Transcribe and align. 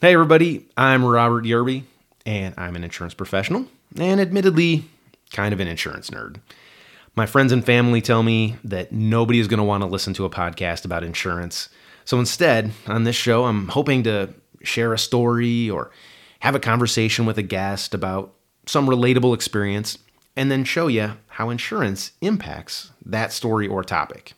Hey, 0.00 0.12
everybody, 0.12 0.66
I'm 0.76 1.04
Robert 1.04 1.44
Yerby, 1.44 1.84
and 2.26 2.52
I'm 2.58 2.74
an 2.74 2.82
insurance 2.82 3.14
professional, 3.14 3.66
and 3.96 4.20
admittedly, 4.20 4.86
kind 5.30 5.54
of 5.54 5.60
an 5.60 5.68
insurance 5.68 6.10
nerd. 6.10 6.40
My 7.14 7.26
friends 7.26 7.52
and 7.52 7.64
family 7.64 8.00
tell 8.00 8.24
me 8.24 8.56
that 8.64 8.90
nobody 8.90 9.38
is 9.38 9.46
going 9.46 9.58
to 9.58 9.64
want 9.64 9.82
to 9.82 9.86
listen 9.86 10.12
to 10.14 10.24
a 10.24 10.30
podcast 10.30 10.84
about 10.84 11.04
insurance. 11.04 11.68
So 12.04 12.18
instead, 12.18 12.72
on 12.88 13.04
this 13.04 13.14
show, 13.14 13.44
I'm 13.44 13.68
hoping 13.68 14.02
to 14.02 14.34
share 14.64 14.92
a 14.92 14.98
story 14.98 15.70
or 15.70 15.92
have 16.40 16.56
a 16.56 16.60
conversation 16.60 17.24
with 17.24 17.38
a 17.38 17.42
guest 17.42 17.94
about 17.94 18.34
some 18.66 18.88
relatable 18.88 19.32
experience 19.32 19.96
and 20.34 20.50
then 20.50 20.64
show 20.64 20.88
you 20.88 21.12
how 21.28 21.50
insurance 21.50 22.10
impacts 22.20 22.90
that 23.06 23.32
story 23.32 23.68
or 23.68 23.84
topic. 23.84 24.32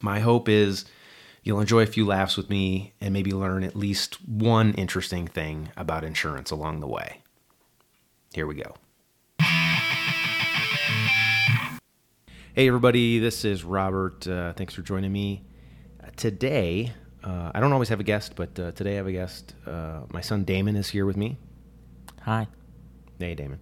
My 0.00 0.20
hope 0.20 0.48
is 0.48 0.86
you'll 1.42 1.60
enjoy 1.60 1.82
a 1.82 1.86
few 1.86 2.06
laughs 2.06 2.36
with 2.36 2.48
me 2.48 2.92
and 3.00 3.12
maybe 3.12 3.32
learn 3.32 3.64
at 3.64 3.74
least 3.74 4.24
one 4.28 4.72
interesting 4.74 5.26
thing 5.26 5.70
about 5.76 6.04
insurance 6.04 6.50
along 6.50 6.80
the 6.80 6.86
way. 6.86 7.22
Here 8.32 8.46
we 8.46 8.54
go. 8.54 8.74
Hey, 12.54 12.68
everybody, 12.68 13.18
this 13.18 13.44
is 13.44 13.64
Robert. 13.64 14.26
Uh, 14.28 14.52
thanks 14.52 14.74
for 14.74 14.82
joining 14.82 15.10
me. 15.10 15.42
Uh, 16.02 16.08
today, 16.16 16.92
uh, 17.24 17.50
I 17.54 17.60
don't 17.60 17.72
always 17.72 17.88
have 17.88 18.00
a 18.00 18.04
guest, 18.04 18.36
but 18.36 18.58
uh, 18.58 18.72
today 18.72 18.92
I 18.92 18.96
have 18.96 19.06
a 19.06 19.12
guest. 19.12 19.54
Uh, 19.66 20.02
my 20.10 20.20
son 20.20 20.44
Damon 20.44 20.76
is 20.76 20.90
here 20.90 21.06
with 21.06 21.16
me. 21.16 21.38
Hi. 22.22 22.46
Hey, 23.18 23.34
Damon. 23.34 23.60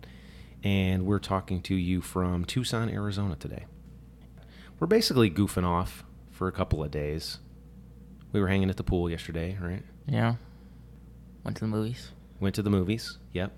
And 0.63 1.07
we're 1.07 1.21
talking 1.21 1.63
to 1.63 1.75
you 1.75 2.01
from 2.01 2.45
Tucson, 2.45 2.91
Arizona 2.91 3.37
today. 3.37 3.67
We're 4.79 4.87
basically 4.87 5.31
goofing 5.31 5.65
off 5.65 6.05
for 6.31 6.49
a 6.49 6.53
couple 6.53 6.83
of 6.83 6.91
days. 6.91 7.39
We 8.33 8.41
were 8.41 8.49
hanging 8.49 8.71
at 8.71 8.77
the 8.77 8.85
pool 8.85 9.11
yesterday, 9.11 9.57
right? 9.61 9.83
Yeah. 10.07 10.37
Went 11.45 11.57
to 11.57 11.63
the 11.65 11.69
movies. 11.69 12.11
Went 12.39 12.55
to 12.57 12.63
the 12.63 12.71
movies. 12.71 13.19
Yep. 13.33 13.53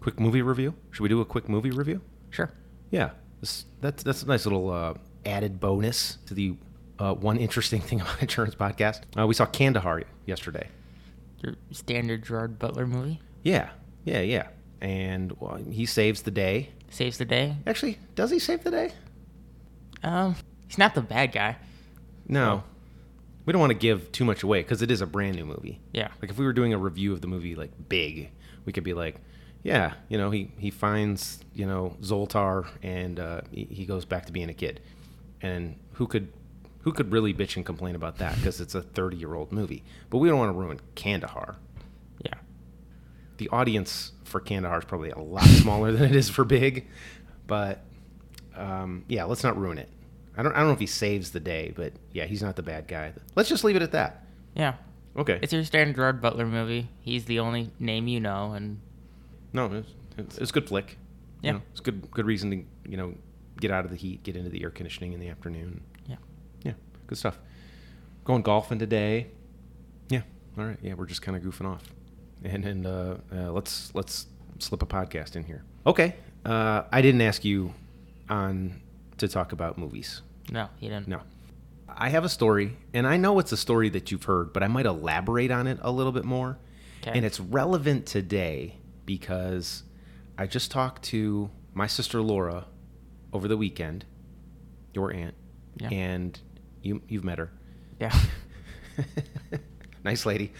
Quick 0.00 0.20
movie 0.20 0.42
review. 0.42 0.74
Should 0.90 1.02
we 1.02 1.08
do 1.08 1.20
a 1.20 1.24
quick 1.24 1.48
movie 1.48 1.70
review? 1.70 2.00
Sure. 2.30 2.50
Yeah. 2.90 3.10
This, 3.40 3.66
that's 3.80 4.02
that's 4.02 4.22
a 4.22 4.26
nice 4.26 4.44
little 4.46 4.70
uh, 4.70 4.94
added 5.24 5.60
bonus 5.60 6.18
to 6.26 6.34
the 6.34 6.56
uh, 6.98 7.14
one 7.14 7.36
interesting 7.36 7.80
thing 7.88 8.00
about 8.00 8.20
insurance 8.22 8.54
podcast. 8.54 9.02
Uh, 9.18 9.26
we 9.26 9.34
saw 9.34 9.46
Kandahar 9.46 10.02
yesterday. 10.26 10.68
Your 11.42 11.54
standard 11.70 12.24
Gerard 12.24 12.58
Butler 12.58 12.86
movie 12.86 13.20
Yeah. 13.42 13.70
Yeah. 14.04 14.20
Yeah. 14.20 14.48
And 14.80 15.32
well, 15.40 15.56
he 15.56 15.86
saves 15.86 16.22
the 16.22 16.30
day. 16.30 16.70
saves 16.90 17.18
the 17.18 17.24
day. 17.24 17.56
Actually, 17.66 17.98
does 18.14 18.30
he 18.30 18.38
save 18.38 18.64
the 18.64 18.70
day? 18.70 18.92
Um, 20.02 20.36
he's 20.66 20.78
not 20.78 20.94
the 20.94 21.00
bad 21.02 21.32
guy. 21.32 21.56
No. 22.28 22.62
We 23.46 23.52
don't 23.52 23.60
want 23.60 23.70
to 23.70 23.78
give 23.78 24.12
too 24.12 24.24
much 24.24 24.42
away 24.42 24.60
because 24.62 24.82
it 24.82 24.90
is 24.90 25.00
a 25.00 25.06
brand 25.06 25.36
new 25.36 25.46
movie. 25.46 25.80
Yeah. 25.92 26.08
Like 26.20 26.30
if 26.30 26.36
we 26.38 26.44
were 26.44 26.52
doing 26.52 26.74
a 26.74 26.78
review 26.78 27.12
of 27.12 27.20
the 27.20 27.28
movie 27.28 27.54
like 27.54 27.70
Big, 27.88 28.30
we 28.64 28.72
could 28.72 28.84
be 28.84 28.92
like, 28.92 29.20
yeah, 29.62 29.94
you 30.08 30.18
know, 30.18 30.30
he 30.30 30.50
he 30.58 30.70
finds 30.70 31.40
you 31.54 31.66
know 31.66 31.96
Zoltar 32.02 32.68
and 32.82 33.18
uh, 33.18 33.40
he, 33.50 33.64
he 33.64 33.86
goes 33.86 34.04
back 34.04 34.26
to 34.26 34.32
being 34.32 34.50
a 34.50 34.54
kid, 34.54 34.80
and 35.40 35.76
who 35.94 36.06
could 36.06 36.32
who 36.82 36.92
could 36.92 37.10
really 37.10 37.32
bitch 37.32 37.56
and 37.56 37.64
complain 37.64 37.94
about 37.94 38.18
that 38.18 38.36
because 38.36 38.60
it's 38.60 38.74
a 38.74 38.82
thirty 38.82 39.16
year 39.16 39.34
old 39.34 39.52
movie. 39.52 39.82
But 40.10 40.18
we 40.18 40.28
don't 40.28 40.38
want 40.38 40.52
to 40.52 40.58
ruin 40.58 40.80
Kandahar. 40.94 41.56
Yeah. 42.24 42.34
The 43.38 43.48
audience 43.50 44.12
for 44.24 44.40
Kandahar 44.40 44.78
is 44.78 44.84
probably 44.84 45.10
a 45.10 45.18
lot 45.18 45.44
smaller 45.44 45.92
than 45.96 46.10
it 46.10 46.16
is 46.16 46.28
for 46.28 46.44
Big, 46.44 46.88
but 47.46 47.84
um, 48.56 49.04
yeah, 49.08 49.24
let's 49.24 49.44
not 49.44 49.58
ruin 49.58 49.78
it. 49.78 49.88
I 50.36 50.42
don't 50.42 50.52
I 50.52 50.58
don't 50.58 50.68
know 50.68 50.72
if 50.74 50.80
he 50.80 50.86
saves 50.86 51.30
the 51.30 51.40
day, 51.40 51.72
but 51.74 51.92
yeah, 52.12 52.24
he's 52.26 52.42
not 52.42 52.56
the 52.56 52.62
bad 52.62 52.86
guy. 52.88 53.12
Let's 53.34 53.48
just 53.48 53.64
leave 53.64 53.76
it 53.76 53.82
at 53.82 53.92
that. 53.92 54.24
Yeah. 54.54 54.74
Okay. 55.16 55.38
It's 55.42 55.52
your 55.52 55.64
standard 55.64 55.96
Gerard 55.96 56.20
Butler 56.20 56.46
movie. 56.46 56.88
He's 57.00 57.24
the 57.24 57.38
only 57.38 57.70
name 57.78 58.06
you 58.08 58.20
know, 58.20 58.52
and 58.52 58.80
No, 59.52 59.66
it's, 59.72 59.88
it's, 60.18 60.38
it's 60.38 60.50
a 60.50 60.52
good 60.52 60.68
flick. 60.68 60.98
You 61.42 61.46
Yeah. 61.48 61.52
know, 61.52 61.62
it's 61.70 61.80
good 61.80 62.10
good 62.10 62.26
reason 62.26 62.50
to 62.50 62.90
you 62.90 62.96
know 62.96 63.14
get 63.60 63.70
out 63.70 63.84
of 63.86 63.90
the 63.90 63.96
heat, 63.96 64.22
get 64.22 64.36
into 64.36 64.50
the 64.50 64.62
air 64.62 64.70
conditioning 64.70 65.12
in 65.14 65.20
the 65.20 65.28
afternoon. 65.28 65.80
yeah. 66.06 66.16
Yeah, 66.62 66.72
good 67.06 67.16
stuff. 67.18 67.38
Going 68.24 68.42
golfing 68.42 68.78
today. 68.78 69.28
Yeah. 70.10 70.22
All 70.58 70.64
right. 70.66 70.78
Yeah, 70.82 70.94
we're 70.94 71.06
just 71.06 71.22
kind 71.22 71.36
of 71.36 71.42
goofing 71.42 71.66
off, 71.66 71.84
and 72.44 72.64
and 72.64 72.86
uh, 72.86 73.16
uh, 73.32 73.52
let's 73.52 73.94
let's 73.94 74.26
slip 74.58 74.82
a 74.82 74.86
podcast 74.86 75.36
in 75.36 75.44
here. 75.44 75.62
Okay. 75.86 76.16
Uh, 76.44 76.82
I 76.92 77.00
didn't 77.02 77.20
ask 77.22 77.44
you 77.44 77.72
on 78.28 78.80
to 79.18 79.28
talk 79.28 79.52
about 79.52 79.78
movies. 79.78 80.22
No, 80.50 80.68
he 80.76 80.88
didn't. 80.88 81.08
No. 81.08 81.20
I 81.88 82.08
have 82.10 82.24
a 82.24 82.28
story, 82.28 82.76
and 82.92 83.06
I 83.06 83.16
know 83.16 83.38
it's 83.38 83.52
a 83.52 83.56
story 83.56 83.88
that 83.90 84.10
you've 84.10 84.24
heard, 84.24 84.52
but 84.52 84.62
I 84.62 84.68
might 84.68 84.86
elaborate 84.86 85.50
on 85.50 85.66
it 85.66 85.78
a 85.82 85.90
little 85.90 86.12
bit 86.12 86.24
more. 86.24 86.58
Okay. 87.02 87.16
And 87.16 87.24
it's 87.24 87.38
relevant 87.40 88.06
today 88.06 88.76
because 89.06 89.82
I 90.36 90.46
just 90.46 90.70
talked 90.70 91.04
to 91.04 91.50
my 91.74 91.86
sister 91.86 92.20
Laura 92.20 92.66
over 93.32 93.48
the 93.48 93.56
weekend, 93.56 94.04
your 94.92 95.12
aunt, 95.12 95.34
Yeah. 95.78 95.88
and 95.90 96.38
you 96.82 97.02
you've 97.08 97.24
met 97.24 97.38
her. 97.38 97.50
Yeah. 98.00 98.14
nice 100.04 100.26
lady. 100.26 100.52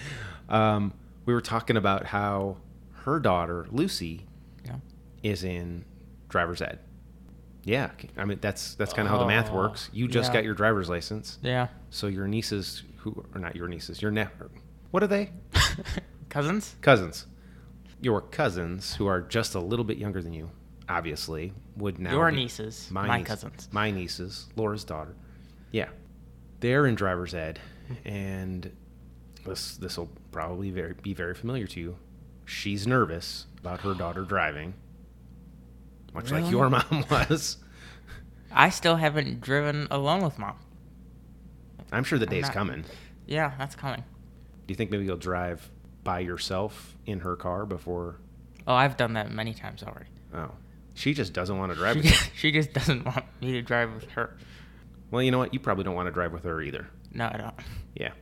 Um, 0.49 0.93
we 1.25 1.35
were 1.35 1.41
talking 1.41 1.77
about 1.77 2.07
how 2.07 2.59
her 3.05 3.19
daughter 3.21 3.67
Lucy 3.71 4.27
Yeah. 4.65 4.77
is 5.23 5.43
in 5.45 5.85
driver's 6.29 6.63
ed. 6.63 6.79
Yeah, 7.67 7.91
I 8.17 8.25
mean 8.25 8.39
that's 8.41 8.75
that's 8.77 8.93
kind 8.95 9.07
of 9.07 9.13
how 9.13 9.19
the 9.19 9.27
math 9.27 9.51
Oh, 9.53 9.57
works. 9.57 9.91
You 9.93 10.07
just 10.09 10.31
yeah. 10.31 10.35
got 10.39 10.45
your 10.45 10.55
driver's 10.55 10.89
license, 10.89 11.39
Yeah. 11.43 11.67
so 11.91 12.07
your 12.07 12.27
nieces 12.29 12.85
who 12.99 13.25
are 13.35 13.41
not 13.41 13.55
your 13.57 13.67
nieces, 13.69 14.01
your 14.01 14.11
ne- 14.13 14.29
what 14.93 15.03
are 15.03 15.09
they? 15.09 15.31
Cousins? 16.29 16.77
Cousins. 16.81 17.27
Your 18.01 18.21
cousins 18.21 18.95
who 18.95 19.07
are 19.07 19.21
just 19.21 19.55
a 19.55 19.61
little 19.61 19.85
bit 19.85 19.99
younger 19.99 20.23
than 20.23 20.33
you, 20.33 20.51
obviously, 20.89 21.53
would 21.77 21.99
now 21.99 22.13
Your 22.13 22.31
nieces, 22.31 22.89
my 22.91 23.19
niece- 23.19 23.27
cousins. 23.27 23.69
my 23.73 23.91
nieces, 23.91 24.47
Laura's 24.57 24.85
daughter. 24.85 25.15
Yeah, 25.73 25.89
they're 26.61 26.87
in 26.87 26.95
driver's 26.95 27.35
ed, 27.35 27.59
and 28.05 28.71
this 29.45 29.77
this 29.77 29.99
will 29.99 30.11
probably 30.31 30.71
very 30.71 30.95
be 31.03 31.15
very 31.15 31.35
familiar 31.35 31.67
to 31.67 31.81
you. 31.81 31.97
She's 32.45 32.87
nervous 32.87 33.47
about 33.59 33.81
her 33.81 33.95
daughter 33.95 34.23
driving, 34.23 34.75
much 36.17 36.31
like 36.33 36.51
your 36.51 36.69
mom 36.71 37.05
was. 37.11 37.59
I 38.53 38.71
still 38.71 38.97
haven't 38.97 39.41
driven 39.41 39.87
alone 39.91 40.23
with 40.25 40.39
mom. 40.39 40.57
I'm 41.93 42.05
sure 42.05 42.19
the 42.19 42.27
I'm 42.27 42.31
day's 42.31 42.43
not- 42.45 42.55
coming. 42.55 42.85
Yeah, 43.27 43.53
that's 43.59 43.75
coming. 43.75 44.01
Do 44.67 44.73
you 44.73 44.77
think 44.77 44.91
maybe 44.91 45.05
you'll 45.05 45.17
drive 45.17 45.69
by 46.05 46.21
yourself 46.21 46.97
in 47.07 47.21
her 47.21 47.37
car 47.37 47.67
before? 47.67 48.17
Oh, 48.67 48.75
I've 48.75 48.97
done 48.97 49.13
that 49.15 49.31
many 49.31 49.55
times 49.55 49.83
already. 49.83 50.11
Oh, 50.35 50.51
she 50.95 51.13
just 51.15 51.33
doesn't 51.33 51.57
want 51.59 51.71
to 51.73 51.77
drive. 51.79 51.95
She, 51.95 52.01
with 52.03 52.07
you. 52.11 52.17
she 52.37 52.53
just 52.53 52.73
doesn't 52.73 53.05
want 53.05 53.25
me 53.41 53.53
to 53.53 53.63
drive 53.63 53.93
with 53.95 54.11
her. 54.13 54.37
Well, 55.11 55.23
you 55.23 55.31
know 55.31 55.39
what? 55.39 55.53
You 55.55 55.61
probably 55.61 55.85
don't 55.85 55.95
want 55.95 56.07
to 56.07 56.13
drive 56.13 56.33
with 56.33 56.45
her 56.45 56.61
either. 56.61 56.89
No, 57.13 57.27
I 57.33 57.37
don't. 57.37 57.55
Yeah. 57.95 58.13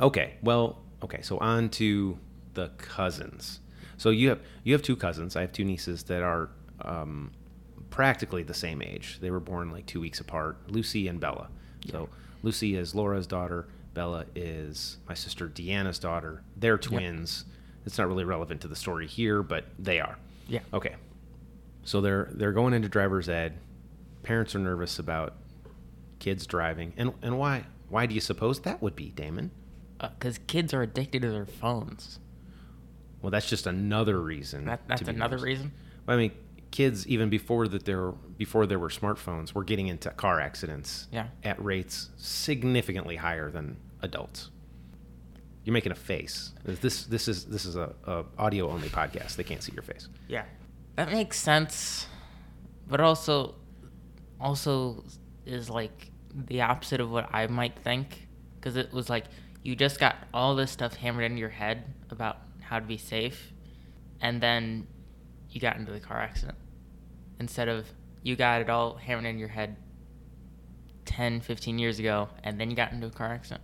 Okay. 0.00 0.34
Well, 0.42 0.78
okay. 1.02 1.20
So 1.22 1.38
on 1.38 1.68
to 1.70 2.18
the 2.54 2.68
cousins. 2.78 3.60
So 3.96 4.10
you 4.10 4.30
have 4.30 4.40
you 4.62 4.72
have 4.72 4.82
two 4.82 4.96
cousins. 4.96 5.36
I 5.36 5.42
have 5.42 5.52
two 5.52 5.64
nieces 5.64 6.04
that 6.04 6.22
are 6.22 6.48
um, 6.84 7.30
practically 7.90 8.42
the 8.42 8.54
same 8.54 8.82
age. 8.82 9.18
They 9.20 9.30
were 9.30 9.40
born 9.40 9.70
like 9.70 9.86
two 9.86 10.00
weeks 10.00 10.20
apart. 10.20 10.58
Lucy 10.70 11.08
and 11.08 11.20
Bella. 11.20 11.48
So 11.90 12.08
Lucy 12.42 12.76
is 12.76 12.94
Laura's 12.94 13.26
daughter. 13.26 13.68
Bella 13.94 14.24
is 14.34 14.98
my 15.08 15.14
sister 15.14 15.48
Deanna's 15.48 15.98
daughter. 15.98 16.42
They're 16.56 16.78
twins. 16.78 17.44
It's 17.86 17.98
not 17.98 18.08
really 18.08 18.24
relevant 18.24 18.60
to 18.62 18.68
the 18.68 18.76
story 18.76 19.06
here, 19.06 19.42
but 19.42 19.66
they 19.78 20.00
are. 20.00 20.18
Yeah. 20.48 20.60
Okay. 20.72 20.96
So 21.84 22.00
they're 22.00 22.28
they're 22.32 22.52
going 22.52 22.72
into 22.74 22.88
driver's 22.88 23.28
ed. 23.28 23.58
Parents 24.22 24.54
are 24.54 24.58
nervous 24.58 24.98
about 24.98 25.34
kids 26.18 26.46
driving. 26.46 26.94
And 26.96 27.12
and 27.22 27.38
why 27.38 27.64
why 27.88 28.06
do 28.06 28.14
you 28.14 28.20
suppose 28.20 28.60
that 28.60 28.80
would 28.82 28.96
be, 28.96 29.10
Damon? 29.10 29.50
Because 30.00 30.38
Uh, 30.38 30.42
kids 30.46 30.74
are 30.74 30.82
addicted 30.82 31.22
to 31.22 31.30
their 31.30 31.46
phones. 31.46 32.18
Well, 33.22 33.30
that's 33.30 33.48
just 33.48 33.66
another 33.66 34.20
reason. 34.20 34.64
That, 34.66 34.86
that's 34.88 35.02
another 35.02 35.36
nervous. 35.36 35.42
reason. 35.44 35.72
I 36.08 36.16
mean, 36.16 36.32
kids 36.74 37.06
even 37.06 37.30
before 37.30 37.68
that 37.68 37.84
there 37.84 38.10
before 38.36 38.66
there 38.66 38.80
were 38.80 38.88
smartphones 38.88 39.52
were 39.54 39.62
getting 39.64 39.86
into 39.86 40.10
car 40.10 40.40
accidents 40.40 41.06
Yeah. 41.12 41.28
at 41.44 41.56
rates 41.64 42.10
significantly 42.16 43.16
higher 43.16 43.48
than 43.56 43.76
adults. 44.02 44.50
You're 45.64 45.72
making 45.72 45.92
a 45.92 46.00
face. 46.12 46.52
This 46.64 47.04
this 47.04 47.28
is 47.28 47.44
this 47.46 47.64
is 47.64 47.76
a, 47.76 47.94
a 48.04 48.24
audio 48.36 48.68
only 48.70 48.88
podcast. 48.88 49.36
They 49.36 49.44
can't 49.44 49.62
see 49.62 49.72
your 49.72 49.82
face. 49.92 50.08
Yeah. 50.28 50.44
That 50.96 51.10
makes 51.12 51.38
sense. 51.38 52.06
But 52.88 53.00
also 53.00 53.54
also 54.40 55.04
is 55.46 55.70
like 55.70 56.10
the 56.50 56.60
opposite 56.62 57.00
of 57.00 57.08
what 57.10 57.28
I 57.32 57.46
might 57.46 57.78
think 57.78 58.26
cuz 58.60 58.74
it 58.76 58.92
was 58.92 59.08
like 59.08 59.26
you 59.62 59.76
just 59.76 60.00
got 60.00 60.16
all 60.34 60.56
this 60.56 60.70
stuff 60.72 60.94
hammered 60.96 61.24
into 61.24 61.38
your 61.38 61.48
head 61.62 61.84
about 62.10 62.38
how 62.60 62.80
to 62.80 62.84
be 62.86 62.98
safe 62.98 63.52
and 64.20 64.40
then 64.40 64.86
you 65.50 65.60
got 65.60 65.76
into 65.76 65.92
the 65.92 66.00
car 66.00 66.18
accident 66.18 66.58
instead 67.40 67.68
of 67.68 67.86
you 68.22 68.36
got 68.36 68.60
it 68.60 68.70
all 68.70 68.96
hammered 68.96 69.26
in 69.26 69.38
your 69.38 69.48
head 69.48 69.76
10 71.04 71.40
15 71.40 71.78
years 71.78 71.98
ago 71.98 72.28
and 72.42 72.58
then 72.58 72.70
you 72.70 72.76
got 72.76 72.92
into 72.92 73.06
a 73.06 73.10
car 73.10 73.32
accident 73.32 73.60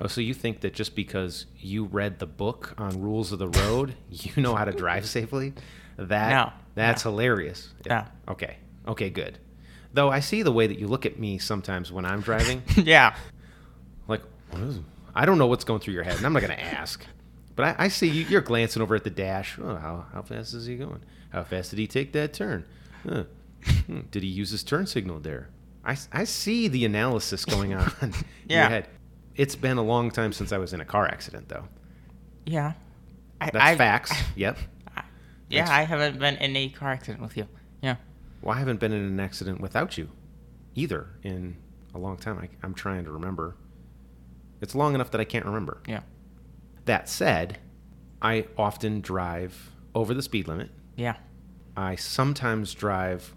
Oh, 0.00 0.06
so 0.06 0.20
you 0.20 0.32
think 0.32 0.60
that 0.60 0.74
just 0.74 0.94
because 0.94 1.46
you 1.58 1.84
read 1.84 2.20
the 2.20 2.26
book 2.26 2.74
on 2.78 3.00
rules 3.00 3.32
of 3.32 3.40
the 3.40 3.48
road, 3.48 3.96
you 4.10 4.40
know 4.40 4.54
how 4.54 4.64
to 4.64 4.72
drive 4.72 5.06
safely? 5.06 5.54
That 5.96 6.30
No, 6.30 6.52
that's 6.74 7.02
hilarious. 7.02 7.74
No. 7.88 8.04
Okay. 8.28 8.56
Okay, 8.86 9.10
good. 9.10 9.38
Though 9.92 10.10
I 10.10 10.20
see 10.20 10.42
the 10.42 10.52
way 10.52 10.66
that 10.68 10.78
you 10.78 10.86
look 10.86 11.04
at 11.04 11.18
me 11.18 11.38
sometimes 11.38 11.90
when 11.90 12.04
I'm 12.04 12.20
driving, 12.20 12.62
yeah. 12.76 13.16
like 14.06 14.22
what 14.50 14.62
is, 14.62 14.78
I 15.14 15.26
don't 15.26 15.38
know 15.38 15.48
what's 15.48 15.64
going 15.64 15.80
through 15.80 15.94
your 15.94 16.04
head, 16.04 16.16
and 16.16 16.24
I'm 16.24 16.32
not 16.32 16.42
going 16.42 16.56
to 16.56 16.62
ask. 16.62 17.04
But 17.56 17.80
I, 17.80 17.86
I 17.86 17.88
see 17.88 18.06
you, 18.06 18.24
you're 18.26 18.40
glancing 18.40 18.82
over 18.82 18.94
at 18.94 19.02
the 19.02 19.10
dash. 19.10 19.58
Oh, 19.60 19.74
how, 19.74 20.06
how 20.12 20.22
fast 20.22 20.54
is 20.54 20.66
he 20.66 20.76
going? 20.76 21.02
How 21.30 21.42
fast 21.44 21.70
did 21.70 21.78
he 21.78 21.86
take 21.86 22.12
that 22.12 22.32
turn? 22.32 22.64
Huh. 23.06 23.24
Hmm, 23.86 24.00
Did 24.10 24.22
he 24.22 24.28
use 24.28 24.50
his 24.50 24.62
turn 24.62 24.86
signal 24.86 25.18
there? 25.20 25.48
I, 25.84 25.96
I 26.12 26.24
see 26.24 26.68
the 26.68 26.84
analysis 26.84 27.44
going 27.44 27.74
on 27.74 27.92
in 28.02 28.10
your 28.12 28.22
Yeah. 28.46 28.68
head. 28.68 28.88
It's 29.36 29.54
been 29.56 29.78
a 29.78 29.82
long 29.82 30.10
time 30.10 30.32
since 30.32 30.52
I 30.52 30.58
was 30.58 30.72
in 30.72 30.80
a 30.80 30.84
car 30.84 31.06
accident, 31.06 31.48
though. 31.48 31.64
Yeah. 32.46 32.72
I, 33.40 33.50
That's 33.50 33.64
I- 33.64 33.76
facts. 33.76 34.12
Yep. 34.36 34.58
I- 34.96 35.02
yeah, 35.50 35.64
That's- 35.64 35.70
I 35.70 35.82
haven't 35.84 36.18
been 36.18 36.36
in 36.36 36.56
a 36.56 36.68
car 36.70 36.90
accident 36.92 37.20
with 37.22 37.36
you. 37.36 37.46
Yeah. 37.82 37.96
Well, 38.42 38.54
I 38.54 38.58
haven't 38.58 38.80
been 38.80 38.92
in 38.92 39.02
an 39.02 39.20
accident 39.20 39.60
without 39.60 39.96
you 39.98 40.08
either 40.74 41.08
in 41.22 41.56
a 41.94 41.98
long 41.98 42.16
time. 42.16 42.38
I, 42.38 42.48
I'm 42.62 42.74
trying 42.74 43.04
to 43.04 43.10
remember. 43.12 43.56
It's 44.60 44.74
long 44.74 44.94
enough 44.94 45.10
that 45.12 45.20
I 45.20 45.24
can't 45.24 45.44
remember. 45.46 45.78
Yeah. 45.86 46.00
That 46.84 47.08
said, 47.08 47.58
I 48.22 48.46
often 48.56 49.00
drive 49.00 49.70
over 49.94 50.14
the 50.14 50.22
speed 50.22 50.48
limit. 50.48 50.70
Yeah. 50.98 51.16
I 51.76 51.94
sometimes 51.96 52.74
drive 52.74 53.34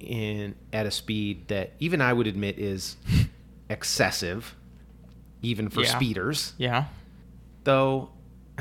in 0.00 0.54
at 0.72 0.84
a 0.86 0.90
speed 0.90 1.48
that 1.48 1.72
even 1.78 2.00
I 2.00 2.12
would 2.12 2.26
admit 2.26 2.58
is 2.58 2.96
excessive, 3.70 4.54
even 5.42 5.68
for 5.70 5.82
Yeah. 5.82 5.96
speeders. 5.96 6.54
Yeah. 6.58 6.86
Though 7.64 8.10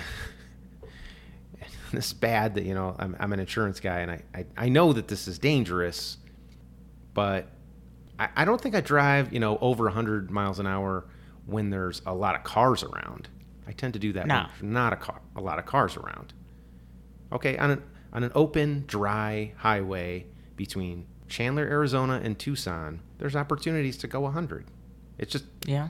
it's 1.92 2.14
bad 2.14 2.56
that 2.56 2.66
you 2.66 2.74
know 2.76 2.96
I'm, 3.00 3.16
I'm 3.20 3.34
an 3.34 3.40
insurance 3.40 3.80
guy 3.80 4.00
and 4.00 4.12
I, 4.12 4.22
I, 4.36 4.46
I 4.58 4.70
know 4.70 4.94
that 4.94 5.08
this 5.08 5.28
is 5.28 5.40
dangerous, 5.40 6.18
but 7.14 7.48
I, 8.20 8.30
I 8.38 8.46
don't 8.46 8.62
think 8.62 8.76
I 8.76 8.82
drive 8.82 9.34
you 9.34 9.40
know 9.40 9.58
over 9.60 9.86
100 9.86 10.30
miles 10.30 10.60
an 10.60 10.68
hour 10.68 11.06
when 11.46 11.70
there's 11.72 12.02
a 12.06 12.14
lot 12.14 12.36
of 12.36 12.44
cars 12.44 12.84
around. 12.84 13.28
I 13.68 13.72
tend 13.72 13.94
to 13.94 14.00
do 14.00 14.14
that 14.14 14.28
No. 14.28 14.46
not 14.62 14.94
a 14.94 14.98
car 14.98 15.20
a 15.36 15.42
lot 15.42 15.58
of 15.60 15.66
cars 15.66 15.98
around. 15.98 16.34
Okay, 17.32 17.58
on 17.58 17.72
an 17.72 17.84
on 18.14 18.24
an 18.24 18.32
open, 18.36 18.84
dry 18.88 19.54
highway 19.58 20.26
between 20.56 21.06
Chandler, 21.28 21.64
Arizona 21.64 22.20
and 22.24 22.38
Tucson, 22.40 23.02
there's 23.20 23.36
opportunities 23.36 23.98
to 23.98 24.08
go 24.08 24.22
100. 24.22 24.66
It's 25.18 25.32
just 25.32 25.46
Yeah. 25.66 25.90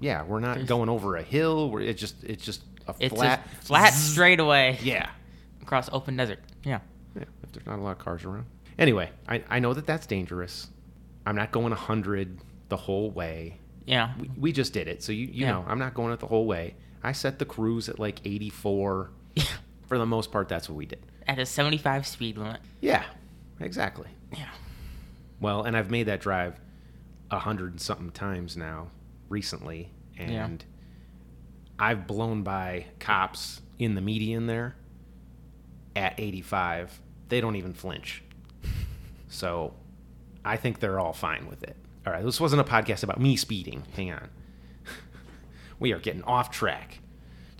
yeah, 0.00 0.22
we're 0.22 0.40
not 0.40 0.54
There's- 0.54 0.68
going 0.68 0.88
over 0.88 1.16
a 1.16 1.22
hill. 1.22 1.70
We're 1.70 1.82
it's 1.82 2.00
just 2.00 2.22
it's 2.24 2.44
just 2.44 2.62
a 2.88 2.94
It's 2.98 3.14
flat 3.14 3.46
a 3.60 3.64
flat 3.64 3.92
straightaway 3.92 4.78
Yeah. 4.82 5.10
across 5.62 5.90
open 5.92 6.16
desert. 6.16 6.40
Yeah. 6.64 6.80
Yeah, 7.14 7.24
if 7.42 7.52
there's 7.52 7.66
not 7.66 7.78
a 7.78 7.82
lot 7.82 7.92
of 7.92 7.98
cars 7.98 8.24
around. 8.24 8.46
Anyway, 8.78 9.10
I, 9.28 9.42
I 9.50 9.58
know 9.58 9.74
that 9.74 9.86
that's 9.86 10.06
dangerous. 10.06 10.68
I'm 11.26 11.36
not 11.36 11.50
going 11.50 11.70
100 11.70 12.38
the 12.70 12.76
whole 12.76 13.10
way. 13.10 13.58
Yeah. 13.84 14.14
We, 14.18 14.30
we 14.38 14.52
just 14.52 14.72
did 14.72 14.88
it. 14.88 15.02
So 15.02 15.12
you 15.12 15.26
you 15.26 15.42
Yeah. 15.44 15.50
know, 15.52 15.64
I'm 15.68 15.78
not 15.78 15.92
going 15.94 16.12
it 16.12 16.20
the 16.20 16.26
whole 16.28 16.46
way. 16.46 16.76
I 17.02 17.12
set 17.12 17.38
the 17.38 17.44
cruise 17.44 17.88
at 17.88 17.98
like 17.98 18.20
84. 18.24 19.10
Yeah. 19.34 19.44
For 19.88 19.98
the 19.98 20.06
most 20.06 20.30
part, 20.32 20.48
that's 20.48 20.68
what 20.68 20.76
we 20.76 20.86
did. 20.86 21.00
At 21.26 21.38
a 21.38 21.46
75 21.46 22.06
speed 22.06 22.38
limit. 22.38 22.60
Yeah. 22.80 23.04
Exactly. 23.60 24.08
Yeah. 24.32 24.48
Well, 25.40 25.62
and 25.64 25.76
I've 25.76 25.90
made 25.90 26.04
that 26.04 26.20
drive 26.20 26.58
a 27.30 27.38
hundred 27.38 27.72
and 27.72 27.80
something 27.80 28.10
times 28.10 28.56
now 28.56 28.88
recently, 29.28 29.90
and 30.18 30.30
Yeah. 30.32 30.48
I've 31.78 32.06
blown 32.06 32.42
by 32.42 32.86
cops 32.98 33.60
in 33.78 33.94
the 33.94 34.00
median 34.00 34.46
there 34.46 34.74
at 35.96 36.14
85. 36.18 37.00
They 37.28 37.40
don't 37.40 37.56
even 37.56 37.72
flinch. 37.72 38.22
So 39.28 39.74
I 40.44 40.56
think 40.56 40.80
they're 40.80 40.98
all 40.98 41.12
fine 41.12 41.46
with 41.48 41.62
it. 41.62 41.76
All 42.06 42.12
right, 42.12 42.24
this 42.24 42.40
wasn't 42.40 42.60
a 42.60 42.64
podcast 42.64 43.02
about 43.04 43.20
me 43.20 43.36
speeding. 43.36 43.84
Hang 43.94 44.12
on. 44.12 44.28
we 45.78 45.92
are 45.92 45.98
getting 45.98 46.22
off 46.24 46.50
track. 46.50 46.98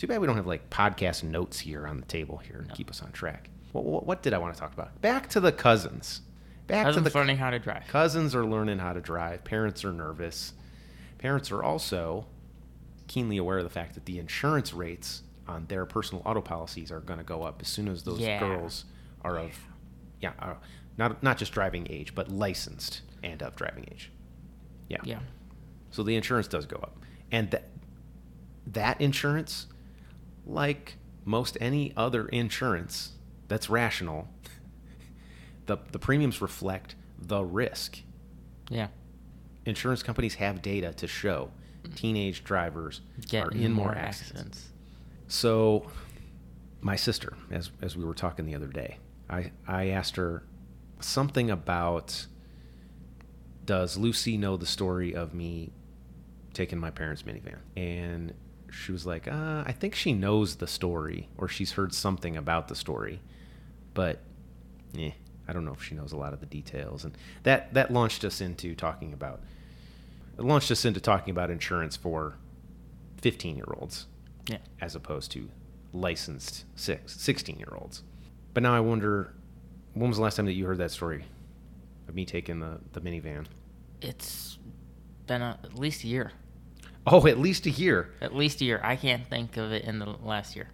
Too 0.00 0.06
bad 0.06 0.18
we 0.18 0.26
don't 0.26 0.36
have 0.36 0.46
like 0.46 0.70
podcast 0.70 1.22
notes 1.22 1.60
here 1.60 1.86
on 1.86 1.98
the 2.00 2.06
table 2.06 2.38
here 2.38 2.64
to 2.66 2.74
keep 2.74 2.88
us 2.88 3.02
on 3.02 3.12
track. 3.12 3.50
What, 3.72 3.84
what, 3.84 4.06
what 4.06 4.22
did 4.22 4.32
I 4.32 4.38
want 4.38 4.54
to 4.54 4.58
talk 4.58 4.72
about? 4.72 4.98
Back 5.02 5.28
to 5.28 5.40
the 5.40 5.52
cousins. 5.52 6.22
Back 6.66 6.86
Cousins 6.86 7.04
to 7.04 7.12
the 7.12 7.18
learning 7.18 7.36
how 7.36 7.50
to 7.50 7.58
drive. 7.58 7.86
Cousins 7.86 8.34
are 8.34 8.46
learning 8.46 8.78
how 8.78 8.94
to 8.94 9.02
drive. 9.02 9.44
Parents 9.44 9.84
are 9.84 9.92
nervous. 9.92 10.54
Parents 11.18 11.52
are 11.52 11.62
also 11.62 12.24
keenly 13.08 13.36
aware 13.36 13.58
of 13.58 13.64
the 13.64 13.68
fact 13.68 13.92
that 13.92 14.06
the 14.06 14.18
insurance 14.18 14.72
rates 14.72 15.22
on 15.46 15.66
their 15.66 15.84
personal 15.84 16.22
auto 16.24 16.40
policies 16.40 16.90
are 16.90 17.00
going 17.00 17.18
to 17.18 17.24
go 17.24 17.42
up 17.42 17.60
as 17.60 17.68
soon 17.68 17.86
as 17.86 18.02
those 18.02 18.20
Yeah. 18.20 18.38
girls 18.38 18.86
are 19.20 19.36
of, 19.36 19.50
yeah, 20.22 20.32
are 20.38 20.56
not 20.96 21.22
not 21.22 21.36
just 21.36 21.52
driving 21.52 21.86
age, 21.90 22.14
but 22.14 22.30
licensed 22.30 23.02
and 23.22 23.42
of 23.42 23.54
driving 23.54 23.84
age. 23.92 24.10
Yeah. 24.88 25.00
Yeah. 25.04 25.18
So 25.90 26.02
the 26.02 26.16
insurance 26.16 26.48
does 26.48 26.64
go 26.64 26.76
up, 26.76 26.96
and 27.30 27.50
that 27.50 27.64
that 28.68 28.98
insurance, 28.98 29.66
like 30.46 30.96
most 31.24 31.56
any 31.60 31.92
other 31.96 32.26
insurance 32.28 33.12
that's 33.48 33.68
rational, 33.68 34.28
the 35.66 35.78
the 35.92 35.98
premiums 35.98 36.40
reflect 36.40 36.94
the 37.18 37.42
risk. 37.42 38.00
Yeah. 38.68 38.88
Insurance 39.66 40.02
companies 40.02 40.34
have 40.36 40.62
data 40.62 40.92
to 40.94 41.06
show 41.06 41.50
teenage 41.94 42.44
drivers 42.44 43.00
are 43.34 43.50
in 43.50 43.72
more 43.72 43.94
accidents. 43.94 44.68
So, 45.28 45.90
my 46.80 46.96
sister, 46.96 47.34
as 47.50 47.70
as 47.82 47.96
we 47.96 48.04
were 48.04 48.14
talking 48.14 48.46
the 48.46 48.54
other 48.54 48.66
day, 48.66 48.98
I 49.28 49.52
I 49.66 49.88
asked 49.88 50.16
her 50.16 50.44
something 51.00 51.50
about 51.50 52.26
does 53.64 53.96
Lucy 53.96 54.36
know 54.36 54.56
the 54.56 54.66
story 54.66 55.14
of 55.14 55.34
me 55.34 55.72
taking 56.52 56.78
my 56.78 56.90
parents' 56.90 57.22
minivan? 57.22 57.58
And 57.76 58.34
she 58.72 58.92
was 58.92 59.06
like, 59.06 59.26
uh, 59.28 59.64
I 59.66 59.72
think 59.72 59.94
she 59.94 60.12
knows 60.12 60.56
the 60.56 60.66
story, 60.66 61.28
or 61.38 61.48
she's 61.48 61.72
heard 61.72 61.92
something 61.94 62.36
about 62.36 62.68
the 62.68 62.74
story, 62.74 63.20
but 63.94 64.20
eh, 64.98 65.10
I 65.48 65.52
don't 65.52 65.64
know 65.64 65.72
if 65.72 65.82
she 65.82 65.94
knows 65.94 66.12
a 66.12 66.16
lot 66.16 66.32
of 66.32 66.40
the 66.40 66.46
details. 66.46 67.04
And 67.04 67.16
that 67.42 67.74
that 67.74 67.92
launched 67.92 68.24
us 68.24 68.40
into 68.40 68.74
talking 68.74 69.12
about 69.12 69.40
it 70.38 70.44
launched 70.44 70.70
us 70.70 70.84
into 70.84 71.00
talking 71.00 71.32
about 71.32 71.50
insurance 71.50 71.96
for 71.96 72.36
15 73.20 73.56
year 73.56 73.66
olds 73.78 74.06
Yeah. 74.48 74.58
as 74.80 74.94
opposed 74.94 75.30
to 75.32 75.48
licensed 75.92 76.64
six, 76.76 77.20
16 77.20 77.58
year 77.58 77.72
olds. 77.76 78.02
But 78.54 78.62
now 78.62 78.74
I 78.74 78.80
wonder, 78.80 79.34
when 79.94 80.08
was 80.08 80.16
the 80.18 80.22
last 80.22 80.36
time 80.36 80.46
that 80.46 80.52
you 80.54 80.64
heard 80.66 80.78
that 80.78 80.90
story 80.92 81.24
of 82.08 82.14
me 82.14 82.24
taking 82.24 82.60
the, 82.60 82.78
the 82.92 83.00
minivan? 83.00 83.46
It's 84.00 84.58
been 85.26 85.42
a, 85.42 85.58
at 85.62 85.78
least 85.78 86.04
a 86.04 86.06
year. 86.06 86.32
Oh, 87.06 87.26
at 87.26 87.38
least 87.38 87.66
a 87.66 87.70
year. 87.70 88.10
At 88.20 88.34
least 88.34 88.60
a 88.60 88.64
year. 88.64 88.80
I 88.82 88.96
can't 88.96 89.26
think 89.28 89.56
of 89.56 89.72
it 89.72 89.84
in 89.84 89.98
the 89.98 90.06
last 90.06 90.54
year. 90.54 90.68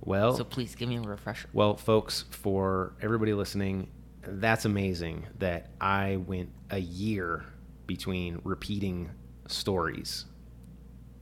Well, 0.00 0.36
So 0.36 0.44
please 0.44 0.74
give 0.74 0.88
me 0.88 0.96
a 0.96 1.00
refresher. 1.00 1.48
well, 1.52 1.76
folks, 1.76 2.24
for 2.30 2.92
everybody 3.00 3.32
listening, 3.32 3.88
that's 4.22 4.64
amazing 4.64 5.26
that 5.38 5.70
I 5.80 6.16
went 6.16 6.50
a 6.70 6.78
year 6.78 7.44
between 7.86 8.40
repeating 8.44 9.10
stories 9.48 10.24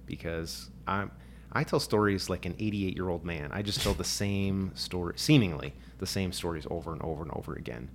because 0.07 0.71
I'm 0.87 1.11
I 1.55 1.65
tell 1.65 1.81
stories 1.81 2.31
like 2.31 2.47
an 2.47 2.55
88 2.59 2.95
year 2.97 3.09
old 3.09 3.25
man. 3.25 3.51
I 3.53 3.63
just 3.63 3.83
tell 3.83 3.93
the 3.95 4.05
same 4.23 4.73
story, 4.75 5.15
seemingly 5.17 5.75
the 5.99 6.07
same 6.07 6.33
stories 6.33 6.67
over 6.71 6.93
and 6.93 7.03
over 7.03 7.23
and 7.23 7.31
over 7.33 7.55
again 7.55 7.89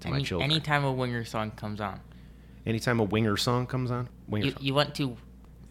to 0.00 0.08
my 0.08 0.16
Any, 0.16 0.24
children. 0.24 0.50
anytime 0.50 0.84
a 0.84 0.92
Winger 0.92 1.24
song 1.24 1.50
comes 1.52 1.80
on, 1.80 2.00
Anytime 2.66 3.00
a 3.00 3.04
Winger 3.04 3.36
song 3.36 3.66
comes 3.66 3.90
on, 3.90 4.08
Winger 4.28 4.46
you, 4.46 4.52
song. 4.52 4.62
you 4.62 4.74
went 4.74 4.94
to 4.96 5.16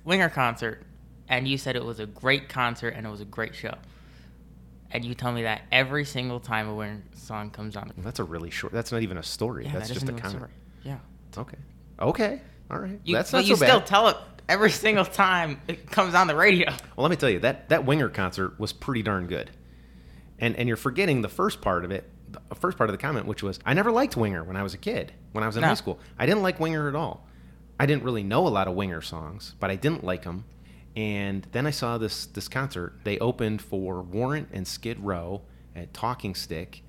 Winger 0.06 0.30
concert, 0.30 0.84
and 1.28 1.48
you 1.48 1.58
said 1.58 1.76
it 1.76 1.84
was 1.84 2.00
a 2.00 2.06
great 2.06 2.50
concert 2.50 2.90
and 2.90 3.06
it 3.06 3.10
was 3.10 3.22
a 3.22 3.26
great 3.26 3.56
show. 3.56 3.74
And 4.92 5.06
you 5.06 5.14
tell 5.14 5.32
me 5.32 5.44
that 5.44 5.62
every 5.72 6.04
single 6.06 6.40
time 6.40 6.68
a 6.68 6.74
Winger 6.74 7.02
song 7.16 7.52
comes 7.52 7.76
on. 7.76 7.92
Well, 7.96 8.04
that's 8.04 8.20
a 8.20 8.24
really 8.24 8.50
short. 8.50 8.74
That's 8.74 8.92
not 8.92 9.04
even 9.04 9.18
a 9.18 9.24
story. 9.24 9.66
Yeah, 9.66 9.74
that's 9.74 9.88
that 9.90 9.94
just 9.94 10.10
a 10.10 10.14
comment. 10.14 10.30
story. 10.32 10.52
Yeah. 10.84 10.98
It's 11.28 11.38
okay. 11.38 11.58
Okay. 12.00 12.42
All 12.72 12.80
right. 12.80 13.00
You, 13.04 13.16
that's 13.16 13.32
but 13.32 13.40
not 13.40 13.46
you 13.46 13.56
so 13.56 13.66
still 13.66 13.82
tell 13.82 14.08
it 14.08 14.18
every 14.48 14.72
single 14.86 15.06
time 15.06 15.62
it 15.68 15.92
comes 15.92 16.16
on 16.16 16.26
the 16.28 16.36
radio. 16.36 16.70
Well, 16.70 17.04
let 17.04 17.12
me 17.12 17.18
tell 17.18 17.30
you 17.30 17.40
that 17.42 17.70
that 17.70 17.86
Winger 17.86 18.10
concert 18.10 18.60
was 18.60 18.74
pretty 18.74 19.04
darn 19.04 19.28
good, 19.28 19.52
and 20.40 20.56
and 20.56 20.68
you're 20.68 20.78
forgetting 20.78 21.22
the 21.22 21.30
first 21.30 21.62
part 21.62 21.86
of 21.86 21.92
it, 21.92 22.10
the 22.50 22.56
first 22.56 22.76
part 22.78 22.90
of 22.90 22.94
the 22.94 22.98
comment, 23.02 23.28
which 23.28 23.44
was 23.44 23.60
I 23.66 23.76
never 23.76 23.92
liked 23.92 24.18
Winger 24.18 24.44
when 24.44 24.56
I 24.56 24.64
was 24.64 24.74
a 24.74 24.78
kid, 24.80 25.12
when 25.34 25.44
I 25.44 25.48
was 25.48 25.56
in 25.56 25.62
No. 25.62 25.68
high 25.68 25.74
school. 25.76 26.00
I 26.18 26.26
didn't 26.26 26.42
like 26.42 26.60
Winger 26.60 26.88
at 26.90 26.96
all. 26.96 27.28
I 27.80 27.86
didn't 27.86 28.04
really 28.04 28.24
know 28.24 28.46
a 28.46 28.50
lot 28.50 28.68
of 28.68 28.76
Winger 28.76 29.02
songs, 29.02 29.56
but 29.60 29.72
I 29.72 29.76
didn't 29.76 30.04
like 30.04 30.24
them. 30.24 30.46
And 30.96 31.48
then 31.52 31.66
I 31.66 31.72
saw 31.72 31.98
this 31.98 32.26
this 32.26 32.48
concert. 32.48 33.00
They 33.04 33.18
opened 33.20 33.62
for 33.62 34.02
Warrant 34.02 34.50
and 34.52 34.68
Skid 34.68 35.00
Row 35.00 35.42
at 35.76 35.94
Talking 35.94 36.36
Stick, 36.36 36.82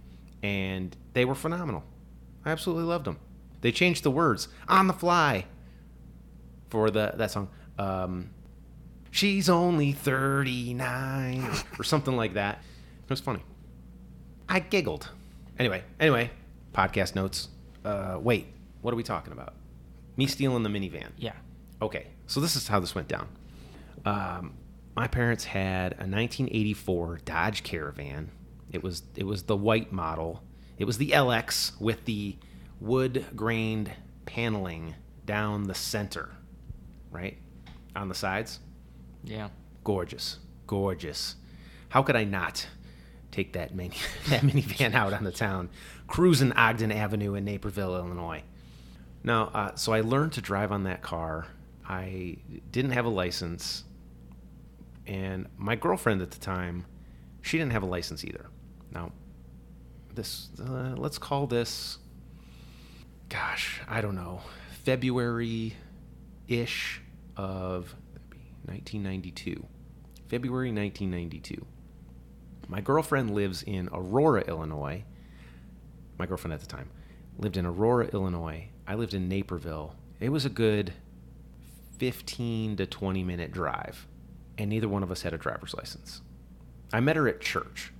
and 0.42 0.96
they 1.12 1.24
were 1.24 1.34
phenomenal. 1.34 1.84
I 2.44 2.50
absolutely 2.50 2.84
loved 2.84 3.04
them. 3.04 3.18
They 3.60 3.72
changed 3.72 4.02
the 4.02 4.10
words 4.10 4.48
on 4.68 4.86
the 4.86 4.94
fly 4.94 5.46
for 6.70 6.90
the 6.90 7.12
that 7.16 7.30
song. 7.30 7.48
Um, 7.78 8.30
She's 9.10 9.48
only 9.48 9.92
39 9.92 11.50
or 11.78 11.84
something 11.84 12.16
like 12.16 12.34
that. 12.34 12.62
It 13.02 13.10
was 13.10 13.20
funny. 13.20 13.42
I 14.48 14.60
giggled. 14.60 15.08
Anyway, 15.58 15.82
anyway, 15.98 16.30
podcast 16.72 17.14
notes. 17.14 17.48
Uh, 17.84 18.18
wait, 18.20 18.46
what 18.82 18.94
are 18.94 18.96
we 18.96 19.02
talking 19.02 19.32
about? 19.32 19.54
Me 20.20 20.26
stealing 20.26 20.62
the 20.62 20.68
minivan. 20.68 21.12
Yeah. 21.16 21.32
Okay, 21.80 22.08
so 22.26 22.40
this 22.40 22.54
is 22.54 22.68
how 22.68 22.78
this 22.78 22.94
went 22.94 23.08
down. 23.08 23.26
Um, 24.04 24.52
my 24.94 25.06
parents 25.06 25.44
had 25.44 25.92
a 25.92 26.04
1984 26.04 27.20
Dodge 27.24 27.62
Caravan. 27.62 28.30
It 28.70 28.82
was 28.82 29.02
it 29.16 29.24
was 29.24 29.44
the 29.44 29.56
white 29.56 29.92
model. 29.92 30.42
It 30.76 30.84
was 30.84 30.98
the 30.98 31.12
LX 31.12 31.80
with 31.80 32.04
the 32.04 32.36
wood 32.80 33.24
grained 33.34 33.92
paneling 34.26 34.94
down 35.24 35.62
the 35.62 35.74
center, 35.74 36.28
right 37.10 37.38
on 37.96 38.10
the 38.10 38.14
sides. 38.14 38.60
Yeah. 39.24 39.48
Gorgeous, 39.84 40.36
gorgeous. 40.66 41.36
How 41.88 42.02
could 42.02 42.16
I 42.16 42.24
not 42.24 42.68
take 43.32 43.54
that 43.54 43.74
mini 43.74 43.96
that 44.28 44.42
minivan 44.42 44.92
out 44.92 45.14
on 45.14 45.24
the 45.24 45.32
town, 45.32 45.70
cruising 46.08 46.52
Ogden 46.52 46.92
Avenue 46.92 47.32
in 47.36 47.46
Naperville, 47.46 47.96
Illinois? 47.96 48.42
Now, 49.22 49.44
uh, 49.54 49.74
so 49.74 49.92
I 49.92 50.00
learned 50.00 50.32
to 50.32 50.40
drive 50.40 50.72
on 50.72 50.84
that 50.84 51.02
car. 51.02 51.46
I 51.86 52.38
didn't 52.70 52.92
have 52.92 53.04
a 53.04 53.10
license, 53.10 53.84
and 55.06 55.46
my 55.56 55.76
girlfriend 55.76 56.22
at 56.22 56.30
the 56.30 56.38
time, 56.38 56.86
she 57.42 57.58
didn't 57.58 57.72
have 57.72 57.82
a 57.82 57.86
license 57.86 58.24
either. 58.24 58.46
Now, 58.92 59.12
this 60.14 60.48
uh, 60.60 60.94
let's 60.96 61.18
call 61.18 61.46
this, 61.46 61.98
gosh, 63.28 63.80
I 63.88 64.00
don't 64.00 64.14
know, 64.14 64.40
February 64.84 65.74
ish 66.48 67.02
of 67.36 67.94
1992. 68.66 69.66
February 70.28 70.72
1992. 70.72 71.66
My 72.68 72.80
girlfriend 72.80 73.34
lives 73.34 73.62
in 73.64 73.88
Aurora, 73.92 74.42
Illinois. 74.42 75.02
My 76.18 76.26
girlfriend 76.26 76.54
at 76.54 76.60
the 76.60 76.66
time 76.66 76.88
lived 77.38 77.56
in 77.56 77.66
Aurora, 77.66 78.06
Illinois. 78.12 78.68
I 78.90 78.94
lived 78.94 79.14
in 79.14 79.28
Naperville. 79.28 79.94
It 80.18 80.30
was 80.30 80.44
a 80.44 80.50
good 80.50 80.92
15 81.98 82.76
to 82.78 82.86
20 82.86 83.22
minute 83.22 83.52
drive, 83.52 84.08
and 84.58 84.68
neither 84.68 84.88
one 84.88 85.04
of 85.04 85.12
us 85.12 85.22
had 85.22 85.32
a 85.32 85.38
driver's 85.38 85.74
license. 85.74 86.22
I 86.92 86.98
met 86.98 87.14
her 87.14 87.28
at 87.28 87.40
church. 87.40 87.92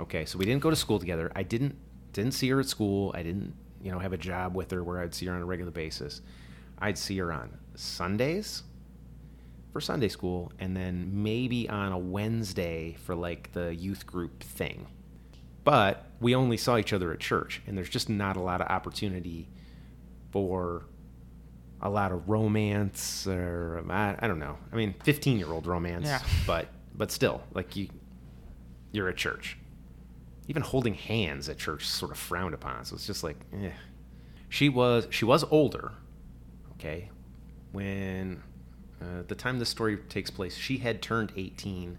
Okay, 0.00 0.24
so 0.24 0.38
we 0.38 0.46
didn't 0.46 0.62
go 0.62 0.70
to 0.70 0.76
school 0.76 0.98
together. 0.98 1.30
I 1.36 1.42
didn't 1.42 1.76
didn't 2.14 2.32
see 2.32 2.48
her 2.48 2.60
at 2.60 2.66
school. 2.66 3.12
I 3.14 3.22
didn't, 3.22 3.54
you 3.82 3.92
know, 3.92 3.98
have 3.98 4.14
a 4.14 4.16
job 4.16 4.56
with 4.56 4.70
her 4.70 4.82
where 4.82 5.00
I'd 5.00 5.14
see 5.14 5.26
her 5.26 5.34
on 5.34 5.42
a 5.42 5.44
regular 5.44 5.70
basis. 5.70 6.22
I'd 6.78 6.96
see 6.96 7.18
her 7.18 7.30
on 7.30 7.50
Sundays 7.74 8.62
for 9.70 9.82
Sunday 9.82 10.08
school 10.08 10.50
and 10.58 10.74
then 10.74 11.10
maybe 11.12 11.68
on 11.68 11.92
a 11.92 11.98
Wednesday 11.98 12.96
for 13.04 13.14
like 13.14 13.52
the 13.52 13.74
youth 13.74 14.06
group 14.06 14.42
thing. 14.42 14.86
But 15.62 16.06
we 16.20 16.34
only 16.34 16.56
saw 16.56 16.78
each 16.78 16.94
other 16.94 17.12
at 17.12 17.20
church 17.20 17.60
and 17.66 17.76
there's 17.76 17.90
just 17.90 18.08
not 18.08 18.38
a 18.38 18.40
lot 18.40 18.62
of 18.62 18.68
opportunity 18.68 19.50
for 20.34 20.84
a 21.80 21.88
lot 21.88 22.10
of 22.10 22.28
romance 22.28 23.24
or 23.28 23.84
I, 23.88 24.16
I 24.18 24.26
don't 24.26 24.40
know. 24.40 24.58
I 24.72 24.74
mean, 24.76 24.96
15-year-old 25.04 25.64
romance, 25.68 26.06
Yeah. 26.06 26.20
but 26.44 26.66
but 26.92 27.12
still, 27.12 27.40
like 27.54 27.76
you 27.76 27.88
you're 28.90 29.08
at 29.08 29.16
church. 29.16 29.56
Even 30.48 30.60
holding 30.62 30.94
hands 30.94 31.48
at 31.48 31.56
church 31.56 31.82
is 31.84 31.88
sort 31.88 32.10
of 32.10 32.18
frowned 32.18 32.52
upon. 32.52 32.84
So 32.84 32.96
it's 32.96 33.06
just 33.06 33.22
like, 33.22 33.36
eh. 33.52 33.70
She 34.48 34.68
was 34.68 35.06
she 35.10 35.24
was 35.24 35.44
older, 35.44 35.92
okay, 36.72 37.10
when 37.70 38.42
uh, 39.00 39.22
the 39.28 39.36
time 39.36 39.60
this 39.60 39.68
story 39.68 39.96
takes 40.08 40.30
place, 40.30 40.56
she 40.56 40.78
had 40.78 41.00
turned 41.00 41.32
18. 41.36 41.96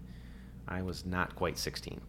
I 0.68 0.82
was 0.82 1.06
not 1.06 1.34
quite 1.36 1.56
16. 1.56 2.00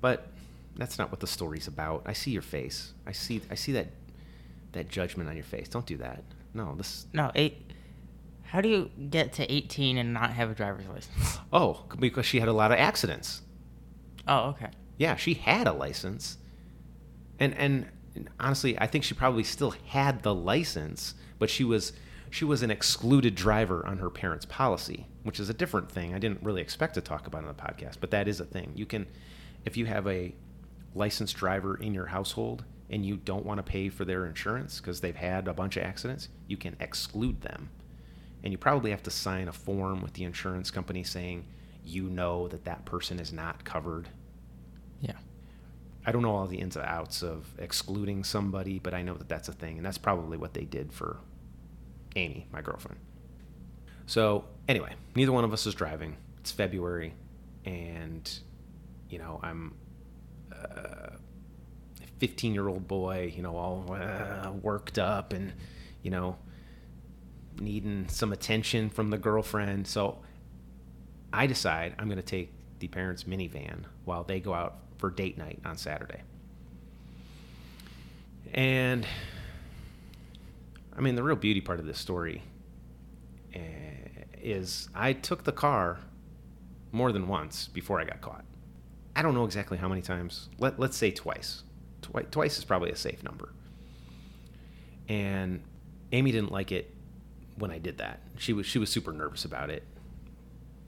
But 0.00 0.28
that's 0.76 0.98
not 0.98 1.10
what 1.10 1.20
the 1.20 1.26
story's 1.26 1.66
about. 1.66 2.02
I 2.06 2.14
see 2.14 2.30
your 2.30 2.42
face. 2.42 2.94
I 3.06 3.12
see 3.12 3.42
I 3.50 3.54
see 3.56 3.72
that 3.72 3.88
that 4.72 4.88
judgment 4.88 5.28
on 5.28 5.36
your 5.36 5.44
face. 5.44 5.68
Don't 5.68 5.86
do 5.86 5.96
that. 5.98 6.22
No, 6.54 6.74
this 6.76 7.06
No, 7.12 7.30
eight. 7.34 7.72
How 8.44 8.60
do 8.60 8.68
you 8.68 8.90
get 9.10 9.32
to 9.34 9.52
18 9.52 9.96
and 9.96 10.12
not 10.12 10.30
have 10.32 10.50
a 10.50 10.54
driver's 10.54 10.86
license? 10.88 11.38
Oh, 11.52 11.84
because 11.98 12.26
she 12.26 12.38
had 12.38 12.48
a 12.48 12.52
lot 12.52 12.70
of 12.70 12.78
accidents. 12.78 13.42
Oh, 14.26 14.50
okay. 14.50 14.70
Yeah, 14.98 15.16
she 15.16 15.34
had 15.34 15.66
a 15.66 15.72
license. 15.72 16.38
And 17.38 17.54
and 17.54 17.90
honestly, 18.38 18.78
I 18.78 18.86
think 18.86 19.04
she 19.04 19.14
probably 19.14 19.44
still 19.44 19.74
had 19.86 20.22
the 20.22 20.34
license, 20.34 21.14
but 21.38 21.50
she 21.50 21.64
was 21.64 21.92
she 22.30 22.44
was 22.44 22.62
an 22.62 22.70
excluded 22.70 23.34
driver 23.34 23.84
on 23.86 23.98
her 23.98 24.10
parents' 24.10 24.46
policy, 24.46 25.06
which 25.24 25.40
is 25.40 25.50
a 25.50 25.54
different 25.54 25.90
thing. 25.90 26.14
I 26.14 26.18
didn't 26.18 26.42
really 26.42 26.60
expect 26.60 26.94
to 26.94 27.00
talk 27.00 27.26
about 27.26 27.42
on 27.44 27.48
the 27.48 27.54
podcast, 27.54 27.96
but 28.00 28.10
that 28.12 28.28
is 28.28 28.38
a 28.40 28.44
thing. 28.44 28.72
You 28.76 28.86
can 28.86 29.06
if 29.64 29.76
you 29.76 29.86
have 29.86 30.06
a 30.06 30.34
licensed 30.94 31.36
driver 31.36 31.76
in 31.76 31.94
your 31.94 32.06
household 32.06 32.64
and 32.90 33.06
you 33.06 33.16
don't 33.16 33.46
want 33.46 33.58
to 33.58 33.62
pay 33.62 33.88
for 33.88 34.04
their 34.04 34.26
insurance 34.26 34.80
because 34.80 35.00
they've 35.00 35.16
had 35.16 35.48
a 35.48 35.54
bunch 35.54 35.76
of 35.76 35.84
accidents, 35.84 36.28
you 36.48 36.56
can 36.56 36.76
exclude 36.80 37.40
them. 37.42 37.70
And 38.42 38.52
you 38.52 38.58
probably 38.58 38.90
have 38.90 39.02
to 39.04 39.10
sign 39.10 39.48
a 39.48 39.52
form 39.52 40.02
with 40.02 40.14
the 40.14 40.24
insurance 40.24 40.70
company 40.70 41.04
saying 41.04 41.46
you 41.84 42.04
know 42.10 42.48
that 42.48 42.64
that 42.64 42.84
person 42.84 43.20
is 43.20 43.32
not 43.32 43.64
covered 43.64 44.08
Yeah. 45.00 45.16
I 46.06 46.12
don't 46.12 46.22
know 46.22 46.34
all 46.34 46.46
the 46.46 46.58
ins 46.58 46.76
and 46.76 46.84
outs 46.86 47.22
of 47.22 47.46
excluding 47.58 48.24
somebody, 48.24 48.78
but 48.78 48.94
I 48.94 49.02
know 49.02 49.14
that 49.14 49.28
that's 49.28 49.48
a 49.48 49.52
thing, 49.52 49.76
and 49.76 49.84
that's 49.86 49.98
probably 49.98 50.38
what 50.38 50.54
they 50.54 50.64
did 50.64 50.92
for 50.92 51.18
Amy, 52.16 52.46
my 52.52 52.62
girlfriend. 52.62 53.00
So 54.06 54.44
anyway, 54.68 54.94
neither 55.14 55.32
one 55.32 55.44
of 55.44 55.52
us 55.52 55.66
is 55.66 55.74
driving. 55.74 56.16
It's 56.38 56.50
February, 56.50 57.14
and 57.64 58.30
you 59.08 59.18
know 59.18 59.40
I'm 59.42 59.74
a 60.52 61.12
15 62.20 62.54
year 62.54 62.68
old 62.68 62.86
boy, 62.86 63.32
you 63.34 63.42
know, 63.42 63.56
all 63.56 63.96
uh, 63.98 64.52
worked 64.62 64.98
up 64.98 65.32
and 65.32 65.52
you 66.02 66.10
know 66.10 66.36
needing 67.58 68.08
some 68.08 68.32
attention 68.32 68.88
from 68.88 69.10
the 69.10 69.18
girlfriend. 69.18 69.86
So 69.86 70.18
I 71.32 71.46
decide 71.46 71.94
I'm 71.98 72.06
going 72.06 72.16
to 72.16 72.22
take 72.22 72.52
the 72.78 72.88
parents' 72.88 73.24
minivan 73.24 73.84
while 74.04 74.24
they 74.24 74.40
go 74.40 74.54
out 74.54 74.76
for 74.98 75.10
date 75.10 75.36
night 75.36 75.60
on 75.64 75.76
Saturday. 75.76 76.22
And 78.52 79.06
I 80.96 81.00
mean, 81.00 81.14
the 81.14 81.22
real 81.22 81.36
beauty 81.36 81.60
part 81.60 81.80
of 81.80 81.86
this 81.86 81.98
story 81.98 82.42
uh, 83.54 83.58
is 84.40 84.88
I 84.94 85.12
took 85.12 85.44
the 85.44 85.52
car 85.52 85.98
more 86.92 87.12
than 87.12 87.28
once 87.28 87.68
before 87.68 88.00
I 88.00 88.04
got 88.04 88.20
caught. 88.20 88.44
I 89.14 89.22
don't 89.22 89.34
know 89.34 89.44
exactly 89.44 89.78
how 89.78 89.88
many 89.88 90.02
times. 90.02 90.48
Let, 90.58 90.78
let's 90.78 90.96
say 90.96 91.10
twice. 91.10 91.62
Twi- 92.10 92.22
twice 92.30 92.58
is 92.58 92.64
probably 92.64 92.90
a 92.90 92.96
safe 92.96 93.22
number. 93.22 93.52
And 95.08 95.62
Amy 96.12 96.32
didn't 96.32 96.52
like 96.52 96.72
it 96.72 96.94
when 97.56 97.70
I 97.70 97.78
did 97.78 97.98
that. 97.98 98.20
She 98.38 98.52
was 98.52 98.66
she 98.66 98.78
was 98.78 98.90
super 98.90 99.12
nervous 99.12 99.44
about 99.44 99.70
it. 99.70 99.84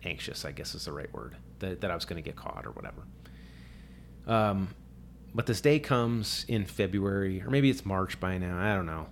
Anxious, 0.04 0.44
I 0.44 0.52
guess 0.52 0.74
is 0.74 0.84
the 0.84 0.92
right 0.92 1.12
word. 1.12 1.36
That, 1.60 1.80
that 1.80 1.90
I 1.90 1.94
was 1.94 2.04
going 2.04 2.22
to 2.22 2.28
get 2.28 2.36
caught 2.36 2.66
or 2.66 2.70
whatever. 2.70 3.02
Um, 4.26 4.68
but 5.34 5.46
this 5.46 5.60
day 5.60 5.78
comes 5.78 6.44
in 6.48 6.66
February, 6.66 7.40
or 7.42 7.50
maybe 7.50 7.70
it's 7.70 7.86
March 7.86 8.18
by 8.20 8.38
now. 8.38 8.58
I 8.58 8.74
don't 8.74 8.86
know. 8.86 9.06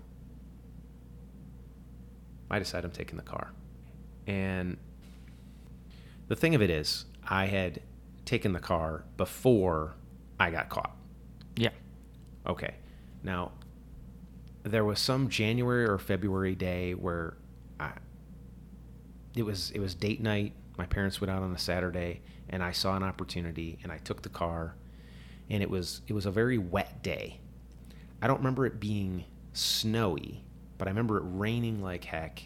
I 2.51 2.59
decide 2.59 2.85
I'm 2.85 2.91
taking 2.91 3.17
the 3.17 3.23
car. 3.23 3.53
And 4.27 4.77
the 6.29 6.37
thing 6.37 6.55
of 6.55 6.63
it 6.63 6.71
is, 6.71 7.07
I 7.27 7.47
had 7.47 7.81
taken 8.25 8.53
the 8.53 8.61
car 8.61 9.05
before 9.17 9.95
I 10.39 10.51
got 10.51 10.69
caught. 10.69 10.97
Okay. 12.47 12.75
Now, 13.23 13.53
there 14.63 14.85
was 14.85 14.99
some 14.99 15.29
January 15.29 15.87
or 15.87 15.99
February 15.99 16.55
day 16.55 16.95
where 16.95 17.37
I, 17.79 17.93
it 19.35 19.43
was 19.43 19.71
it 19.75 19.81
was 19.81 19.95
date 19.95 20.21
night. 20.21 20.55
My 20.77 20.87
parents 20.87 21.21
went 21.21 21.31
out 21.31 21.43
on 21.43 21.53
a 21.53 21.59
Saturday, 21.59 22.23
and 22.49 22.63
I 22.63 22.73
saw 22.73 22.97
an 22.97 23.03
opportunity, 23.03 23.79
and 23.83 23.93
I 23.93 23.99
took 23.99 24.23
the 24.23 24.29
car, 24.29 24.75
and 25.49 25.63
it 25.63 25.71
was 25.71 26.03
it 26.07 26.13
was 26.13 26.27
a 26.27 26.31
very 26.31 26.59
wet 26.59 27.03
day. 27.03 27.41
I 28.23 28.27
don't 28.27 28.39
remember 28.39 28.67
it 28.67 28.81
being 28.81 29.25
snowy, 29.53 30.45
but 30.79 30.89
I 30.89 30.91
remember 30.91 31.19
it 31.19 31.25
raining 31.27 31.83
like 31.83 32.05
heck, 32.05 32.43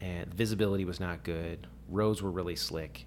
and 0.00 0.32
visibility 0.32 0.84
was 0.84 1.00
not 1.00 1.22
good. 1.24 1.66
Roads 1.88 2.22
were 2.22 2.30
really 2.30 2.56
slick, 2.56 3.06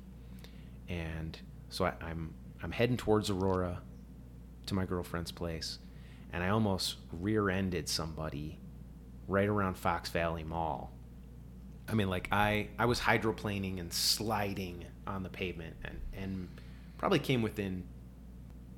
and 0.87 1.37
so 1.69 1.85
I, 1.85 1.93
I'm 2.01 2.33
I'm 2.63 2.71
heading 2.71 2.97
towards 2.97 3.29
Aurora 3.29 3.81
to 4.67 4.73
my 4.73 4.85
girlfriend's 4.85 5.31
place, 5.31 5.79
and 6.35 6.43
I 6.43 6.49
almost 6.49 6.97
rear-ended 7.13 7.87
somebody 7.87 8.59
right 9.25 9.47
around 9.47 9.75
Fox 9.75 10.09
Valley 10.09 10.43
Mall. 10.43 10.91
I 11.87 11.93
mean, 11.93 12.09
like 12.09 12.27
I 12.29 12.67
I 12.77 12.85
was 12.85 12.99
hydroplaning 12.99 13.79
and 13.79 13.91
sliding 13.91 14.83
on 15.07 15.23
the 15.23 15.29
pavement, 15.29 15.77
and 15.85 16.01
and 16.13 16.49
probably 16.97 17.19
came 17.19 17.41
within 17.41 17.85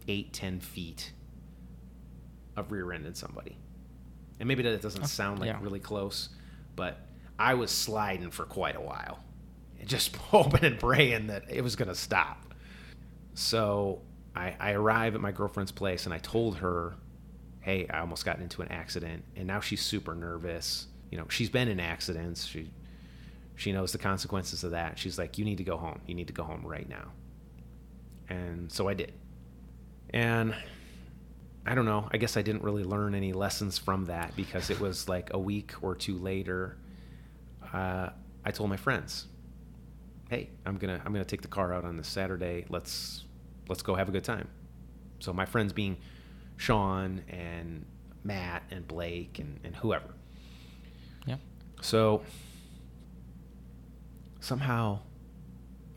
eight 0.07 0.33
ten 0.33 0.59
feet 0.59 1.11
of 2.55 2.71
rear-ended 2.71 3.17
somebody. 3.17 3.57
And 4.39 4.47
maybe 4.47 4.61
that 4.61 4.79
doesn't 4.83 5.07
sound 5.07 5.39
like 5.39 5.47
yeah. 5.47 5.57
really 5.59 5.79
close, 5.79 6.29
but 6.75 6.99
I 7.39 7.55
was 7.55 7.71
sliding 7.71 8.29
for 8.29 8.45
quite 8.45 8.75
a 8.75 8.81
while, 8.81 9.23
And 9.79 9.89
just 9.95 10.15
hoping 10.15 10.63
and 10.63 10.79
praying 10.79 11.27
that 11.27 11.45
it 11.49 11.63
was 11.63 11.75
going 11.75 11.89
to 11.89 11.95
stop. 11.95 12.53
So 13.33 14.03
I, 14.35 14.55
I 14.59 14.71
arrive 14.73 15.15
at 15.15 15.21
my 15.21 15.31
girlfriend's 15.31 15.71
place 15.71 16.05
and 16.05 16.13
I 16.13 16.19
told 16.19 16.57
her, 16.57 16.93
hey, 17.67 17.85
I 17.89 17.99
almost 17.99 18.23
got 18.23 18.39
into 18.39 18.61
an 18.61 18.71
accident. 18.71 19.25
And 19.35 19.45
now 19.45 19.59
she's 19.59 19.81
super 19.81 20.15
nervous. 20.15 20.87
You 21.11 21.17
know, 21.17 21.25
she's 21.27 21.49
been 21.49 21.67
in 21.67 21.81
accidents. 21.81 22.45
She, 22.45 22.71
she 23.57 23.73
knows 23.73 23.91
the 23.91 23.97
consequences 23.97 24.63
of 24.63 24.71
that. 24.71 24.97
She's 24.97 25.19
like, 25.19 25.37
you 25.37 25.43
need 25.43 25.57
to 25.57 25.65
go 25.65 25.75
home. 25.75 25.99
You 26.07 26.15
need 26.15 26.27
to 26.27 26.33
go 26.33 26.43
home 26.43 26.61
right 26.65 26.87
now. 26.87 27.11
And 28.29 28.71
so 28.71 28.87
I 28.87 28.93
did. 28.93 29.11
And 30.11 30.55
I 31.65 31.75
don't 31.75 31.83
know. 31.83 32.07
I 32.09 32.15
guess 32.15 32.37
I 32.37 32.41
didn't 32.41 32.63
really 32.63 32.85
learn 32.85 33.13
any 33.13 33.33
lessons 33.33 33.77
from 33.77 34.05
that 34.05 34.33
because 34.37 34.69
it 34.69 34.79
was 34.79 35.09
like 35.09 35.33
a 35.33 35.39
week 35.39 35.73
or 35.81 35.93
two 35.93 36.17
later. 36.17 36.77
Uh, 37.73 38.11
I 38.45 38.51
told 38.51 38.69
my 38.69 38.77
friends, 38.77 39.27
"Hey, 40.29 40.51
I'm 40.65 40.77
gonna 40.77 41.01
I'm 41.05 41.11
gonna 41.11 41.25
take 41.25 41.41
the 41.41 41.49
car 41.49 41.73
out 41.73 41.83
on 41.83 41.97
this 41.97 42.07
Saturday. 42.07 42.65
Let's 42.69 43.25
let's 43.67 43.81
go 43.81 43.95
have 43.95 44.07
a 44.07 44.13
good 44.13 44.23
time." 44.23 44.47
So 45.19 45.33
my 45.33 45.45
friends 45.45 45.73
being 45.73 45.97
Sean 46.57 47.21
and 47.29 47.85
Matt 48.23 48.63
and 48.71 48.87
Blake 48.87 49.39
and, 49.39 49.59
and 49.63 49.75
whoever. 49.75 50.13
Yeah. 51.25 51.37
So 51.81 52.23
somehow 54.39 54.99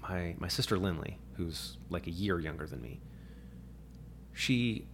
my 0.03 0.35
my 0.39 0.49
sister 0.49 0.79
Lindley, 0.79 1.19
who's 1.35 1.77
like 1.89 2.07
a 2.07 2.11
year 2.11 2.39
younger 2.39 2.67
than 2.67 2.81
me, 2.81 3.01
she 4.33 4.87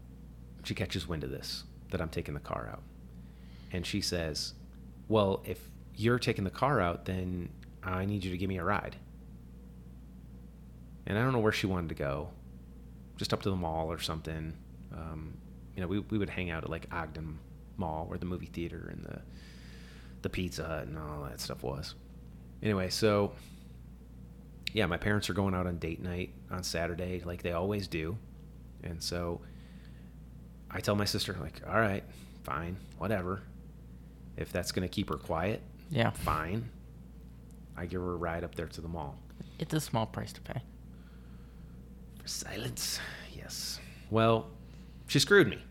she 0.65 0.75
catches 0.75 1.07
wind 1.07 1.25
of 1.25 1.31
this 1.31 1.65
that 1.91 2.01
I'm 2.01 2.09
taking 2.09 2.35
the 2.35 2.41
car 2.41 2.69
out. 2.73 2.83
And 3.73 3.85
she 3.85 4.01
says, 4.01 4.55
"Well, 5.09 5.43
if 5.45 5.61
you're 5.95 6.19
taking 6.19 6.45
the 6.45 6.51
car 6.51 6.81
out, 6.81 7.05
then 7.05 7.51
I 7.83 8.05
need 8.05 8.25
you 8.25 8.31
to 8.31 8.39
give 8.39 8.49
me 8.49 8.59
a 8.59 8.65
ride." 8.65 8.97
And 11.07 11.19
I 11.19 11.23
don't 11.23 11.33
know 11.33 11.39
where 11.39 11.53
she 11.53 11.67
wanted 11.67 11.89
to 11.91 11.95
go, 11.95 12.31
just 13.17 13.33
up 13.33 13.43
to 13.43 13.51
the 13.51 13.57
mall 13.57 13.93
or 13.93 14.01
something. 14.01 14.55
Um, 14.93 15.37
you 15.77 15.83
know, 15.83 15.87
we, 15.89 15.99
we 16.01 16.19
would 16.19 16.31
hang 16.31 16.51
out 16.51 16.65
at 16.65 16.71
like 16.71 16.87
Ogden 16.93 17.39
Mall, 17.77 18.07
where 18.07 18.19
the 18.19 18.27
movie 18.27 18.47
theater 18.47 18.89
and 18.93 19.05
the 19.05 19.21
the 20.23 20.29
Pizza 20.31 20.65
Hut 20.65 20.87
and 20.89 20.99
all 20.99 21.23
that 21.29 21.41
stuff 21.41 21.63
was. 21.63 21.95
Anyway, 22.63 22.89
so 22.89 23.33
yeah, 24.73 24.87
my 24.87 24.97
parents 24.97 25.31
are 25.31 25.35
going 25.35 25.55
out 25.55 25.67
on 25.67 25.79
date 25.79 26.03
night 26.03 26.31
on 26.51 26.63
Saturday, 26.65 27.23
like 27.25 27.43
they 27.43 27.53
always 27.53 27.87
do, 27.87 28.17
and 28.83 29.03
so 29.03 29.41
I 30.71 30.81
tell 30.81 30.97
my 30.97 31.05
sister 31.05 31.37
like, 31.41 31.61
all 31.69 31.79
right, 31.79 32.03
fine, 32.43 32.77
whatever. 32.99 33.43
If 34.37 34.53
that's 34.53 34.73
gonna 34.73 34.89
keep 34.89 35.09
her 35.11 35.17
quiet, 35.17 35.61
Yeah. 35.91 36.11
fine. 36.11 36.71
I 37.77 37.87
give 37.87 38.01
her 38.01 38.13
a 38.13 38.17
ride 38.17 38.43
up 38.43 38.55
there 38.55 38.67
to 38.69 38.81
the 38.81 38.89
mall. 38.89 39.19
It's 39.59 39.73
a 39.75 39.81
small 39.81 40.07
price 40.07 40.33
to 40.33 40.41
pay. 40.41 40.63
For 42.23 42.29
silence, 42.29 42.99
yes. 43.35 43.79
Well, 44.11 44.47
she 45.07 45.19
screwed 45.19 45.49
me. 45.49 45.63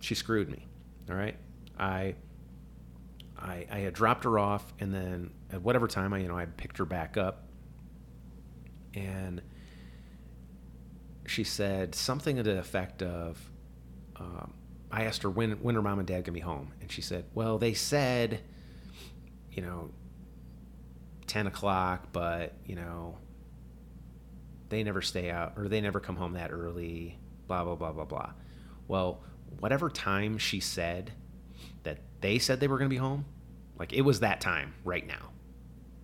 She 0.00 0.14
screwed 0.14 0.48
me. 0.48 0.66
All 1.10 1.16
right. 1.16 1.36
I, 1.78 2.14
I, 3.36 3.66
I 3.70 3.78
had 3.78 3.94
dropped 3.94 4.24
her 4.24 4.38
off, 4.38 4.72
and 4.80 4.92
then 4.92 5.30
at 5.52 5.62
whatever 5.62 5.86
time 5.86 6.12
I, 6.12 6.18
you 6.18 6.28
know, 6.28 6.36
I 6.36 6.46
picked 6.46 6.78
her 6.78 6.84
back 6.84 7.16
up, 7.16 7.48
and 8.94 9.42
she 11.26 11.44
said 11.44 11.94
something 11.94 12.36
to 12.36 12.42
the 12.42 12.58
effect 12.58 13.02
of, 13.02 13.38
um, 14.16 14.54
I 14.90 15.04
asked 15.04 15.22
her 15.22 15.30
when 15.30 15.52
when 15.62 15.74
her 15.74 15.82
mom 15.82 15.98
and 15.98 16.08
dad 16.08 16.24
gonna 16.24 16.32
be 16.32 16.40
home, 16.40 16.72
and 16.80 16.90
she 16.90 17.02
said, 17.02 17.26
"Well, 17.34 17.58
they 17.58 17.74
said, 17.74 18.40
you 19.52 19.62
know, 19.62 19.90
ten 21.26 21.46
o'clock, 21.46 22.08
but 22.10 22.54
you 22.64 22.74
know, 22.74 23.18
they 24.70 24.82
never 24.82 25.02
stay 25.02 25.30
out 25.30 25.52
or 25.56 25.68
they 25.68 25.80
never 25.82 26.00
come 26.00 26.16
home 26.16 26.32
that 26.32 26.50
early." 26.50 27.18
Blah 27.48 27.64
blah 27.64 27.74
blah 27.74 27.92
blah 27.92 28.04
blah. 28.04 28.32
Well, 28.86 29.20
whatever 29.58 29.90
time 29.90 30.38
she 30.38 30.60
said 30.60 31.12
that 31.82 31.98
they 32.20 32.38
said 32.38 32.60
they 32.60 32.68
were 32.68 32.78
gonna 32.78 32.90
be 32.90 32.96
home, 32.96 33.24
like 33.78 33.92
it 33.92 34.02
was 34.02 34.20
that 34.20 34.40
time 34.40 34.74
right 34.84 35.06
now, 35.06 35.30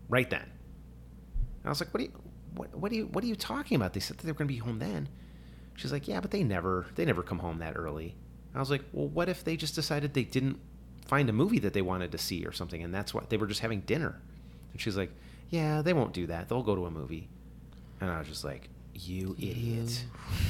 right 0.09 0.29
then. 0.29 0.43
And 0.43 1.67
I 1.67 1.69
was 1.69 1.81
like, 1.81 1.93
"What 1.93 1.99
do 1.99 2.05
you, 2.05 2.13
what, 2.55 2.75
what 2.75 2.91
do 2.91 2.97
you, 2.97 3.07
what 3.07 3.23
are 3.23 3.27
you 3.27 3.37
talking 3.37 3.77
about? 3.77 3.93
They 3.93 4.01
said 4.01 4.19
they 4.19 4.33
were 4.33 4.39
gonna 4.39 4.49
be 4.49 4.57
home 4.57 4.79
then." 4.79 5.09
She's 5.77 5.93
like, 5.93 6.09
"Yeah, 6.09 6.21
but 6.21 6.31
they 6.31 6.43
never, 6.43 6.87
they 6.95 7.05
never 7.05 7.23
come 7.23 7.39
home 7.39 7.59
that 7.59 7.77
early." 7.77 8.17
I 8.55 8.59
was 8.61 8.71
like, 8.71 8.85
"Well, 8.93 9.09
what 9.09 9.29
if 9.29 9.45
they 9.45 9.57
just 9.57 9.75
decided 9.75 10.15
they 10.15 10.25
didn't 10.25 10.59
find 11.07 11.29
a 11.29 11.33
movie 11.33 11.59
that 11.59 11.75
they 11.75 11.83
wanted 11.83 12.13
to 12.13 12.19
see 12.19 12.47
or 12.47 12.53
something, 12.53 12.83
and 12.83 12.95
that's 12.95 13.13
why 13.13 13.25
they 13.29 13.37
were 13.37 13.47
just 13.47 13.61
having 13.61 13.81
dinner?" 13.81 14.21
And 14.73 14.81
she's 14.81 14.97
like, 14.97 15.11
"Yeah, 15.51 15.83
they 15.83 15.93
won't 15.93 16.13
do 16.15 16.27
that. 16.29 16.49
They'll 16.49 16.63
go 16.63 16.75
to 16.77 16.87
a 16.87 16.91
movie." 16.91 17.29
And 18.01 18.11
I 18.11 18.19
was 18.19 18.29
just 18.29 18.45
like, 18.45 18.69
"You 18.95 19.37
idiot! 19.39 20.05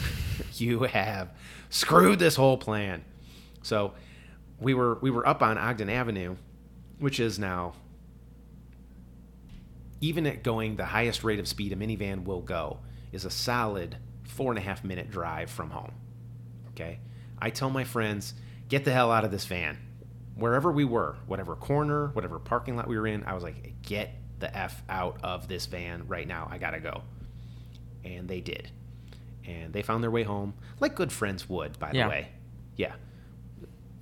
you 0.55 0.85
have 0.85 1.31
screwed 1.71 2.19
this 2.19 2.37
whole 2.37 2.57
plan." 2.57 3.05
So 3.63 3.95
we 4.61 4.75
were 4.75 4.99
we 5.01 5.11
were 5.11 5.27
up 5.27 5.43
on 5.43 5.59
Ogden 5.59 5.91
Avenue, 5.91 6.37
which 6.99 7.19
is 7.19 7.39
now 7.39 7.75
even 10.01 10.27
at 10.27 10.43
going 10.43 10.77
the 10.77 10.85
highest 10.85 11.25
rate 11.25 11.39
of 11.39 11.49
speed 11.49 11.73
a 11.73 11.77
minivan 11.77 12.25
will 12.25 12.43
go 12.43 12.79
is 13.13 13.25
a 13.25 13.31
solid 13.31 13.97
four 14.25 14.51
and 14.51 14.59
a 14.59 14.63
half 14.63 14.85
minute 14.85 15.11
drive 15.11 15.51
from 15.51 15.71
home. 15.71 15.93
Okay. 16.71 16.99
I 17.39 17.51
tell 17.51 17.71
my 17.71 17.85
friends, 17.85 18.35
get 18.69 18.85
the 18.85 18.93
hell 18.93 19.11
out 19.11 19.25
of 19.25 19.31
this 19.31 19.45
van. 19.47 19.79
Wherever 20.35 20.73
we 20.73 20.85
were, 20.85 21.17
whatever 21.27 21.55
corner, 21.55 22.09
whatever 22.09 22.39
parking 22.39 22.77
lot 22.77 22.89
we 22.89 22.99
were 22.99 23.07
in, 23.07 23.25
I 23.25 23.35
was 23.35 23.43
like, 23.43 23.75
get 23.83 24.11
the 24.41 24.55
F 24.57 24.83
out 24.89 25.19
of 25.23 25.49
this 25.49 25.67
van 25.67 26.07
right 26.09 26.27
now. 26.27 26.49
I 26.51 26.59
gotta 26.59 26.81
go. 26.81 27.03
And 28.05 28.29
they 28.29 28.41
did. 28.41 28.71
And 29.47 29.73
they 29.73 29.83
found 29.83 30.03
their 30.03 30.11
way 30.11 30.23
home, 30.23 30.55
like 30.81 30.95
good 30.95 31.13
friends 31.13 31.49
would, 31.49 31.79
by 31.79 31.93
Yeah. 31.93 32.05
the 32.05 32.11
way. 32.11 32.29
Yeah. 32.77 32.95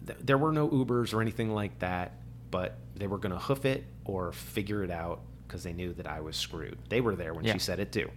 Th- 0.06 0.18
There 0.20 0.38
were 0.38 0.52
no 0.52 0.68
Ubers 0.68 1.12
or 1.14 1.20
anything 1.20 1.52
like 1.52 1.78
that, 1.80 2.12
but 2.50 2.78
they 2.96 3.06
were 3.06 3.18
going 3.18 3.32
to 3.32 3.38
hoof 3.38 3.64
it 3.64 3.84
or 4.04 4.32
figure 4.32 4.82
it 4.84 4.90
out 4.90 5.20
because 5.46 5.62
they 5.62 5.72
knew 5.72 5.92
that 5.94 6.06
I 6.06 6.20
was 6.20 6.36
screwed. 6.36 6.78
They 6.88 7.00
were 7.00 7.14
there 7.16 7.34
when 7.34 7.44
Yeah. 7.44 7.52
she 7.54 7.58
said 7.58 7.78
it 7.80 7.92
too. 7.92 8.10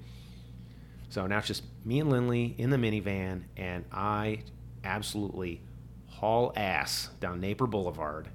So 1.10 1.28
now 1.28 1.38
it's 1.40 1.48
just 1.48 1.64
me 1.84 2.00
and 2.00 2.10
Lindley 2.10 2.56
in 2.58 2.70
the 2.72 2.78
minivan, 2.78 3.44
and 3.58 3.86
I 3.92 4.44
absolutely 4.84 5.62
haul 6.08 6.52
ass 6.56 7.10
down 7.20 7.42
Naper 7.42 7.68
Boulevard 7.70 8.30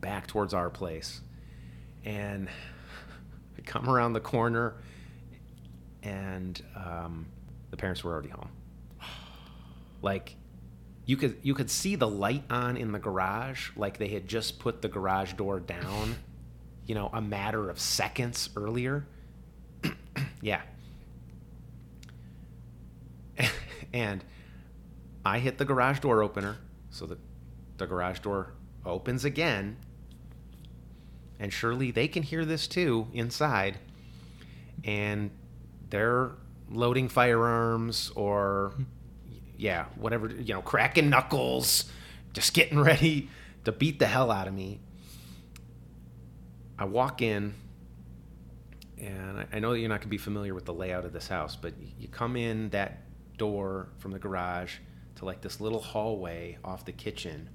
back 0.00 0.26
towards 0.26 0.52
our 0.54 0.70
place. 0.70 1.20
And 2.04 2.48
I 3.58 3.60
come 3.62 3.88
around 3.88 4.12
the 4.12 4.20
corner, 4.20 4.74
and 6.02 6.62
um, 6.76 7.26
the 7.70 7.76
parents 7.76 8.02
were 8.04 8.12
already 8.12 8.28
home. 8.28 8.50
Like, 10.02 10.36
you 11.04 11.16
could 11.16 11.36
you 11.42 11.54
could 11.54 11.70
see 11.70 11.96
the 11.96 12.08
light 12.08 12.44
on 12.50 12.76
in 12.76 12.92
the 12.92 12.98
garage, 12.98 13.70
like 13.76 13.98
they 13.98 14.08
had 14.08 14.28
just 14.28 14.58
put 14.58 14.82
the 14.82 14.88
garage 14.88 15.32
door 15.34 15.60
down, 15.60 16.16
you 16.86 16.94
know, 16.94 17.10
a 17.12 17.20
matter 17.20 17.70
of 17.70 17.78
seconds 17.78 18.50
earlier. 18.56 19.06
yeah. 20.40 20.62
and 23.92 24.24
I 25.24 25.38
hit 25.38 25.58
the 25.58 25.64
garage 25.64 26.00
door 26.00 26.22
opener, 26.22 26.58
so 26.90 27.06
the 27.06 27.18
the 27.78 27.86
garage 27.86 28.20
door 28.20 28.54
opens 28.84 29.24
again. 29.24 29.76
And 31.38 31.52
surely 31.52 31.90
they 31.90 32.06
can 32.06 32.22
hear 32.22 32.44
this 32.44 32.68
too 32.68 33.08
inside. 33.12 33.78
And 34.84 35.30
they're 35.92 36.32
loading 36.70 37.06
firearms 37.08 38.10
or 38.16 38.72
yeah, 39.58 39.84
whatever, 39.94 40.28
you 40.28 40.54
know, 40.54 40.62
cracking 40.62 41.10
knuckles, 41.10 41.84
just 42.32 42.54
getting 42.54 42.80
ready 42.82 43.28
to 43.64 43.72
beat 43.72 43.98
the 43.98 44.06
hell 44.06 44.30
out 44.30 44.48
of 44.48 44.54
me. 44.54 44.80
I 46.78 46.86
walk 46.86 47.20
in, 47.20 47.52
and 48.98 49.46
I- 49.52 49.58
know 49.58 49.72
that 49.72 49.80
you're 49.80 49.90
not 49.90 49.96
going 49.96 50.08
to 50.08 50.08
be 50.08 50.18
familiar 50.18 50.54
with 50.54 50.64
the 50.64 50.72
layout 50.72 51.04
of 51.04 51.12
this 51.12 51.28
house, 51.28 51.56
but 51.56 51.74
you 51.98 52.08
come 52.08 52.36
in 52.36 52.70
that 52.70 53.02
door 53.36 53.90
from 53.98 54.12
the 54.12 54.18
garage 54.18 54.76
to 55.16 55.26
like 55.26 55.42
this 55.42 55.60
little 55.60 55.80
hallway 55.80 56.56
off 56.64 56.86
the 56.86 56.92
kitchen, 56.92 57.50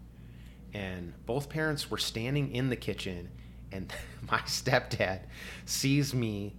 and 0.75 1.11
both 1.25 1.49
parents 1.49 1.89
were 1.89 1.97
standing 1.97 2.53
in 2.53 2.69
the 2.69 2.75
kitchen, 2.75 3.29
and 3.71 3.91
my 4.31 4.39
stepdad 4.41 5.21
sees 5.65 6.13
me, 6.13 6.55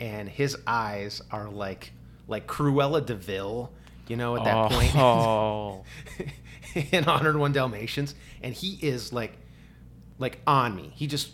and 0.00 0.28
his 0.28 0.56
eyes 0.66 1.22
are 1.30 1.48
like 1.48 1.92
like 2.28 2.46
Cruella 2.46 3.04
de 3.04 3.14
Vil, 3.14 3.72
you 4.08 4.16
know, 4.16 4.36
at 4.36 4.44
that 4.44 4.56
oh. 4.56 4.68
point 4.68 4.96
Oh. 4.96 5.84
in 6.92 7.04
101 7.04 7.52
Dalmatians, 7.52 8.14
and 8.42 8.54
he 8.54 8.78
is 8.86 9.12
like, 9.12 9.38
like 10.18 10.40
on 10.46 10.76
me. 10.76 10.92
He 10.94 11.06
just 11.06 11.30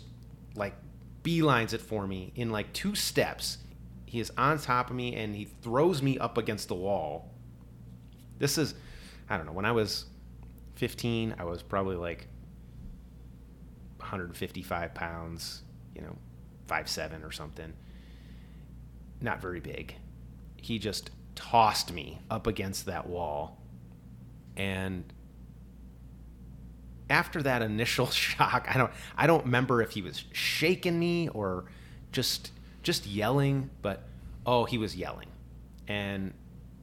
like 0.55 0.75
beelines 1.23 1.73
it 1.73 1.81
for 1.81 2.07
me 2.07 2.31
in 2.35 2.49
like 2.49 2.71
two 2.73 2.95
steps. 2.95 3.57
He 4.05 4.19
is 4.19 4.31
on 4.37 4.59
top 4.59 4.89
of 4.89 4.95
me, 4.95 5.15
and 5.15 5.35
he 5.35 5.45
throws 5.61 6.01
me 6.01 6.17
up 6.17 6.37
against 6.37 6.67
the 6.67 6.75
wall. 6.75 7.31
This 8.37 8.57
is, 8.57 8.75
I 9.29 9.37
don't 9.37 9.45
know. 9.45 9.51
When 9.51 9.65
I 9.65 9.71
was 9.71 10.05
15, 10.75 11.35
I 11.39 11.43
was 11.43 11.63
probably 11.63 11.95
like 11.95 12.27
155 13.97 14.93
pounds, 14.93 15.63
you 15.95 16.01
know, 16.01 16.15
five 16.67 16.87
seven 16.87 17.23
or 17.23 17.31
something. 17.31 17.73
Not 19.23 19.41
very 19.41 19.59
big. 19.59 19.95
He 20.57 20.77
just 20.77 21.09
tossed 21.33 21.91
me 21.91 22.19
up 22.29 22.45
against 22.45 22.85
that 22.85 23.07
wall. 23.07 23.57
And 24.55 25.05
after 27.09 27.41
that 27.41 27.61
initial 27.61 28.07
shock, 28.11 28.67
I 28.69 28.77
don't 28.77 28.91
I 29.17 29.25
don't 29.25 29.45
remember 29.45 29.81
if 29.81 29.91
he 29.91 30.01
was 30.01 30.25
shaking 30.33 30.99
me 30.99 31.29
or 31.29 31.65
just 32.11 32.51
just 32.83 33.07
yelling, 33.07 33.69
but 33.81 34.03
oh, 34.45 34.65
he 34.65 34.77
was 34.77 34.95
yelling. 34.95 35.29
And 35.87 36.33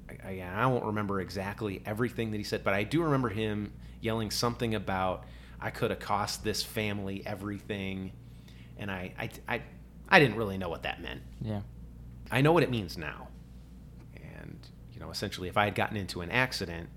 I, 0.08 0.40
I, 0.42 0.62
I 0.62 0.66
won't 0.66 0.86
remember 0.86 1.20
exactly 1.20 1.82
everything 1.84 2.30
that 2.30 2.38
he 2.38 2.44
said, 2.44 2.64
but 2.64 2.74
I 2.74 2.84
do 2.84 3.02
remember 3.02 3.28
him 3.28 3.72
yelling 4.00 4.30
something 4.30 4.74
about 4.74 5.24
I 5.60 5.70
could 5.70 5.90
have 5.90 6.00
cost 6.00 6.42
this 6.42 6.62
family 6.62 7.22
everything, 7.26 8.12
and 8.78 8.90
I, 8.90 9.12
I, 9.18 9.30
I, 9.46 9.62
I 10.08 10.18
didn't 10.18 10.36
really 10.36 10.56
know 10.56 10.70
what 10.70 10.84
that 10.84 11.02
meant. 11.02 11.20
Yeah. 11.42 11.60
I 12.30 12.40
know 12.40 12.52
what 12.52 12.62
it 12.62 12.70
means 12.70 12.96
now, 12.96 13.28
and 14.14 14.58
you 14.92 15.00
know, 15.00 15.10
essentially, 15.10 15.48
if 15.48 15.56
I 15.56 15.64
had 15.64 15.74
gotten 15.74 15.96
into 15.96 16.20
an 16.20 16.30
accident 16.30 16.88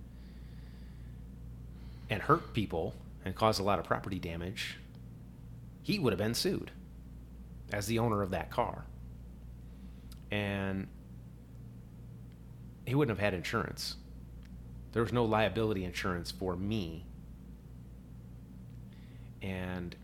and 2.09 2.21
hurt 2.21 2.53
people 2.53 2.93
and 3.25 3.33
caused 3.35 3.59
a 3.59 3.63
lot 3.63 3.79
of 3.79 3.85
property 3.85 4.19
damage, 4.19 4.77
he 5.81 5.97
would 5.97 6.13
have 6.13 6.19
been 6.19 6.33
sued 6.33 6.71
as 7.71 7.87
the 7.87 7.97
owner 7.99 8.21
of 8.21 8.29
that 8.31 8.51
car, 8.51 8.85
and 10.29 10.87
he 12.85 12.93
wouldn't 12.95 13.17
have 13.17 13.23
had 13.23 13.33
insurance. 13.33 13.95
There 14.91 15.01
was 15.01 15.11
no 15.11 15.25
liability 15.25 15.83
insurance 15.83 16.31
for 16.31 16.55
me. 16.55 17.05
And 19.41 19.95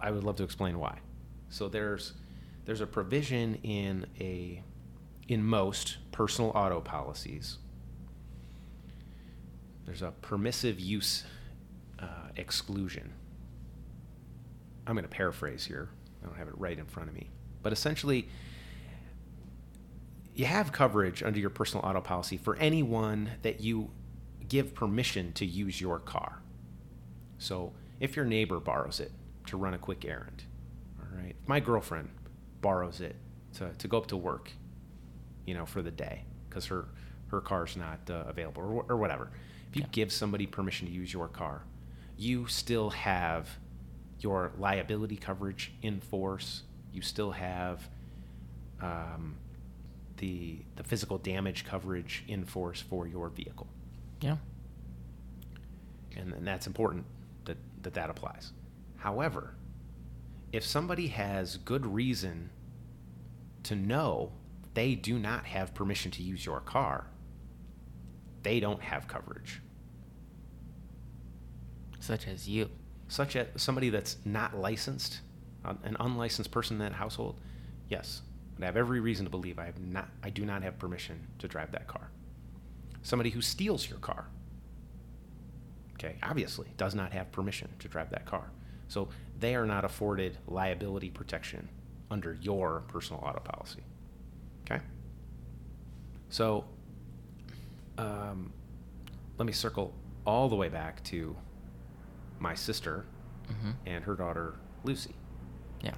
I 0.00 0.10
would 0.10 0.24
love 0.24 0.36
to 0.36 0.44
explain 0.44 0.78
why. 0.78 0.98
So 1.48 1.68
there's 1.68 2.12
there's 2.64 2.80
a 2.80 2.86
provision 2.86 3.56
in 3.62 4.06
a 4.18 4.62
in 5.28 5.42
most 5.42 5.98
personal 6.12 6.50
auto 6.50 6.80
policies. 6.80 7.58
There's 9.86 10.02
a 10.02 10.12
permissive 10.22 10.80
use 10.80 11.24
uh, 11.98 12.28
exclusion. 12.36 13.12
I'm 14.86 14.94
going 14.94 15.04
to 15.04 15.08
paraphrase 15.08 15.64
here. 15.64 15.88
I 16.22 16.26
don't 16.26 16.36
have 16.36 16.48
it 16.48 16.58
right 16.58 16.78
in 16.78 16.86
front 16.86 17.08
of 17.08 17.14
me, 17.14 17.30
but 17.62 17.72
essentially, 17.72 18.28
you 20.34 20.46
have 20.46 20.72
coverage 20.72 21.22
under 21.22 21.38
your 21.38 21.50
personal 21.50 21.84
auto 21.84 22.00
policy 22.00 22.36
for 22.36 22.56
anyone 22.56 23.30
that 23.42 23.60
you 23.60 23.90
give 24.48 24.74
permission 24.74 25.32
to 25.34 25.46
use 25.46 25.80
your 25.80 25.98
car. 25.98 26.42
So 27.38 27.72
if 28.00 28.16
your 28.16 28.24
neighbor 28.24 28.60
borrows 28.60 29.00
it 29.00 29.12
to 29.46 29.56
run 29.56 29.74
a 29.74 29.78
quick 29.78 30.04
errand, 30.04 30.44
all 30.98 31.18
right, 31.18 31.36
if 31.40 31.48
my 31.48 31.60
girlfriend 31.60 32.10
borrows 32.64 33.00
it 33.02 33.14
to, 33.52 33.70
to 33.76 33.86
go 33.86 33.98
up 33.98 34.06
to 34.06 34.16
work, 34.16 34.50
you 35.46 35.52
know, 35.54 35.66
for 35.66 35.82
the 35.82 35.90
day 35.90 36.24
because 36.48 36.64
her, 36.66 36.86
her 37.28 37.40
car's 37.42 37.76
not 37.76 38.00
uh, 38.08 38.24
available 38.26 38.62
or, 38.62 38.84
or 38.88 38.96
whatever. 38.96 39.28
If 39.68 39.76
you 39.76 39.82
Yeah. 39.82 39.88
give 39.92 40.10
somebody 40.12 40.46
permission 40.46 40.86
to 40.88 40.92
use 40.92 41.12
your 41.12 41.28
car, 41.28 41.62
you 42.16 42.46
still 42.46 42.88
have 42.90 43.48
your 44.20 44.52
liability 44.58 45.16
coverage 45.16 45.72
in 45.82 46.00
force. 46.00 46.62
You 46.92 47.02
still 47.02 47.32
have 47.32 47.86
um, 48.80 49.36
the 50.16 50.58
the 50.76 50.84
physical 50.84 51.18
damage 51.18 51.64
coverage 51.66 52.24
in 52.28 52.44
force 52.44 52.80
for 52.80 53.06
your 53.06 53.28
vehicle, 53.28 53.66
Yeah. 54.22 54.36
and, 56.16 56.32
and 56.32 56.46
that's 56.46 56.66
important 56.66 57.04
that, 57.44 57.56
that 57.82 57.94
that 57.94 58.10
applies. 58.10 58.52
However, 58.96 59.54
if 60.54 60.64
somebody 60.64 61.08
has 61.08 61.56
good 61.56 61.84
reason 61.84 62.48
to 63.64 63.74
know 63.74 64.30
they 64.74 64.94
do 64.94 65.18
not 65.18 65.46
have 65.46 65.74
permission 65.74 66.12
to 66.12 66.22
use 66.22 66.46
your 66.46 66.60
car, 66.60 67.08
they 68.44 68.60
don't 68.60 68.80
have 68.80 69.08
coverage. 69.08 69.60
Such 71.98 72.28
as 72.28 72.48
you. 72.48 72.70
Such 73.08 73.34
as 73.34 73.48
somebody 73.56 73.90
that's 73.90 74.18
not 74.24 74.56
licensed, 74.56 75.22
an 75.64 75.96
unlicensed 75.98 76.52
person 76.52 76.76
in 76.76 76.88
that 76.88 76.92
household, 76.92 77.40
yes, 77.88 78.22
I 78.62 78.66
have 78.66 78.76
every 78.76 79.00
reason 79.00 79.26
to 79.26 79.30
believe 79.30 79.58
I 79.58 79.66
have 79.66 79.80
not, 79.80 80.08
I 80.22 80.30
do 80.30 80.44
not 80.44 80.62
have 80.62 80.78
permission 80.78 81.26
to 81.40 81.48
drive 81.48 81.72
that 81.72 81.88
car. 81.88 82.12
Somebody 83.02 83.30
who 83.30 83.42
steals 83.42 83.90
your 83.90 83.98
car, 83.98 84.28
okay, 85.94 86.14
obviously 86.22 86.68
does 86.76 86.94
not 86.94 87.12
have 87.12 87.32
permission 87.32 87.70
to 87.80 87.88
drive 87.88 88.10
that 88.10 88.24
car. 88.24 88.52
So 88.88 89.08
they 89.38 89.54
are 89.54 89.66
not 89.66 89.84
afforded 89.84 90.38
liability 90.46 91.10
protection 91.10 91.68
under 92.10 92.34
your 92.40 92.84
personal 92.88 93.22
auto 93.24 93.40
policy. 93.40 93.82
Okay? 94.64 94.82
So 96.28 96.64
um, 97.98 98.52
let 99.38 99.46
me 99.46 99.52
circle 99.52 99.92
all 100.26 100.48
the 100.48 100.56
way 100.56 100.68
back 100.68 101.02
to 101.04 101.36
my 102.38 102.54
sister 102.54 103.04
hmm 103.60 103.72
and 103.86 104.02
her 104.04 104.14
daughter 104.14 104.54
Lucy. 104.84 105.14
Yeah. 105.82 105.94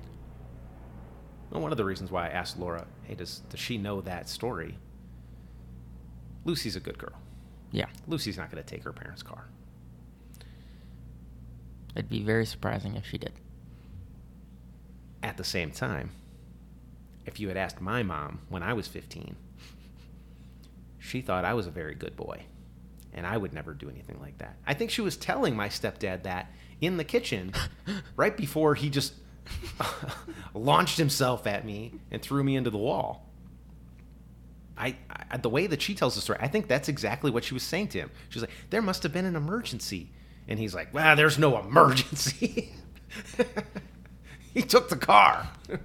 Well, 1.51 1.61
one 1.61 1.70
of 1.70 1.79
the 1.79 1.85
reasons 1.85 2.11
why 2.11 2.27
I 2.27 2.31
asked 2.31 2.59
Laura, 2.59 2.87
hey, 3.05 3.14
does, 3.14 3.40
does 3.51 3.61
she 3.61 3.79
know 3.79 4.01
that 4.01 4.29
story? 4.29 4.79
Lucy's 6.44 6.77
a 6.77 6.81
good 6.81 6.99
girl. 6.99 7.14
Yeah. 7.70 7.87
Lucy's 8.09 8.37
not 8.37 8.51
going 8.51 8.62
to 8.62 8.68
take 8.68 8.83
her 8.85 8.92
parents' 8.92 9.22
car. 9.22 9.49
It'd 11.96 12.11
be 12.11 12.22
very 12.22 12.46
surprising 12.46 12.94
if 12.94 13.06
she 13.06 13.18
did. 13.18 13.32
At 15.22 15.38
the 15.38 15.44
same 15.44 15.70
time, 15.70 16.11
if 17.24 17.40
you 17.40 17.48
had 17.48 17.56
asked 17.56 17.80
my 17.80 18.02
mom 18.02 18.40
when 18.48 18.62
I 18.62 18.74
was 18.74 18.87
15, 18.87 19.35
she 20.98 21.20
thought 21.20 21.44
I 21.44 21.54
was 21.54 21.66
a 21.66 21.70
very 21.70 21.94
good 21.94 22.16
boy 22.16 22.44
and 23.16 23.26
I 23.26 23.37
would 23.37 23.54
never 23.54 23.72
do 23.72 23.88
anything 23.88 24.20
like 24.20 24.38
that. 24.38 24.56
I 24.66 24.74
think 24.74 24.90
she 24.90 25.00
was 25.00 25.16
telling 25.16 25.56
my 25.56 25.68
stepdad 25.68 26.24
that 26.24 26.52
in 26.80 26.98
the 26.98 27.04
kitchen 27.04 27.52
right 28.16 28.37
before 28.37 28.74
he 28.74 28.90
just 28.90 29.14
launched 30.54 30.98
himself 30.98 31.46
at 31.46 31.64
me 31.64 31.94
and 32.11 32.20
threw 32.20 32.44
me 32.44 32.56
into 32.56 32.70
the 32.70 32.78
wall. 32.78 33.26
I, 34.76 34.96
I 35.30 35.38
the 35.38 35.48
way 35.48 35.66
that 35.66 35.80
she 35.80 35.94
tells 35.94 36.14
the 36.14 36.20
story, 36.20 36.38
I 36.42 36.48
think 36.48 36.68
that's 36.68 36.90
exactly 36.90 37.30
what 37.30 37.44
she 37.44 37.54
was 37.54 37.62
saying 37.62 37.88
to 37.88 37.98
him. 37.98 38.11
She 38.28 38.38
was 38.38 38.42
like, 38.42 38.54
"There 38.68 38.82
must 38.82 39.02
have 39.04 39.12
been 39.12 39.24
an 39.24 39.35
emergency," 39.35 40.11
and 40.48 40.59
he's 40.59 40.74
like, 40.74 40.92
"Well, 40.92 41.16
there's 41.16 41.38
no 41.38 41.59
emergency." 41.59 42.72
he 44.54 44.62
took 44.62 44.88
the 44.88 44.96
car, 44.96 45.48
and 45.68 45.80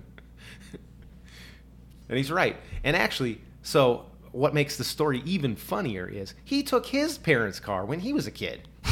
he's 2.17 2.31
right. 2.31 2.55
And 2.83 2.95
actually, 2.95 3.41
so 3.61 4.05
what 4.31 4.53
makes 4.53 4.77
the 4.77 4.83
story 4.83 5.21
even 5.25 5.55
funnier 5.55 6.07
is 6.07 6.33
he 6.43 6.63
took 6.63 6.85
his 6.85 7.17
parents' 7.17 7.59
car 7.59 7.85
when 7.85 7.99
he 7.99 8.13
was 8.13 8.27
a 8.27 8.31
kid. 8.31 8.67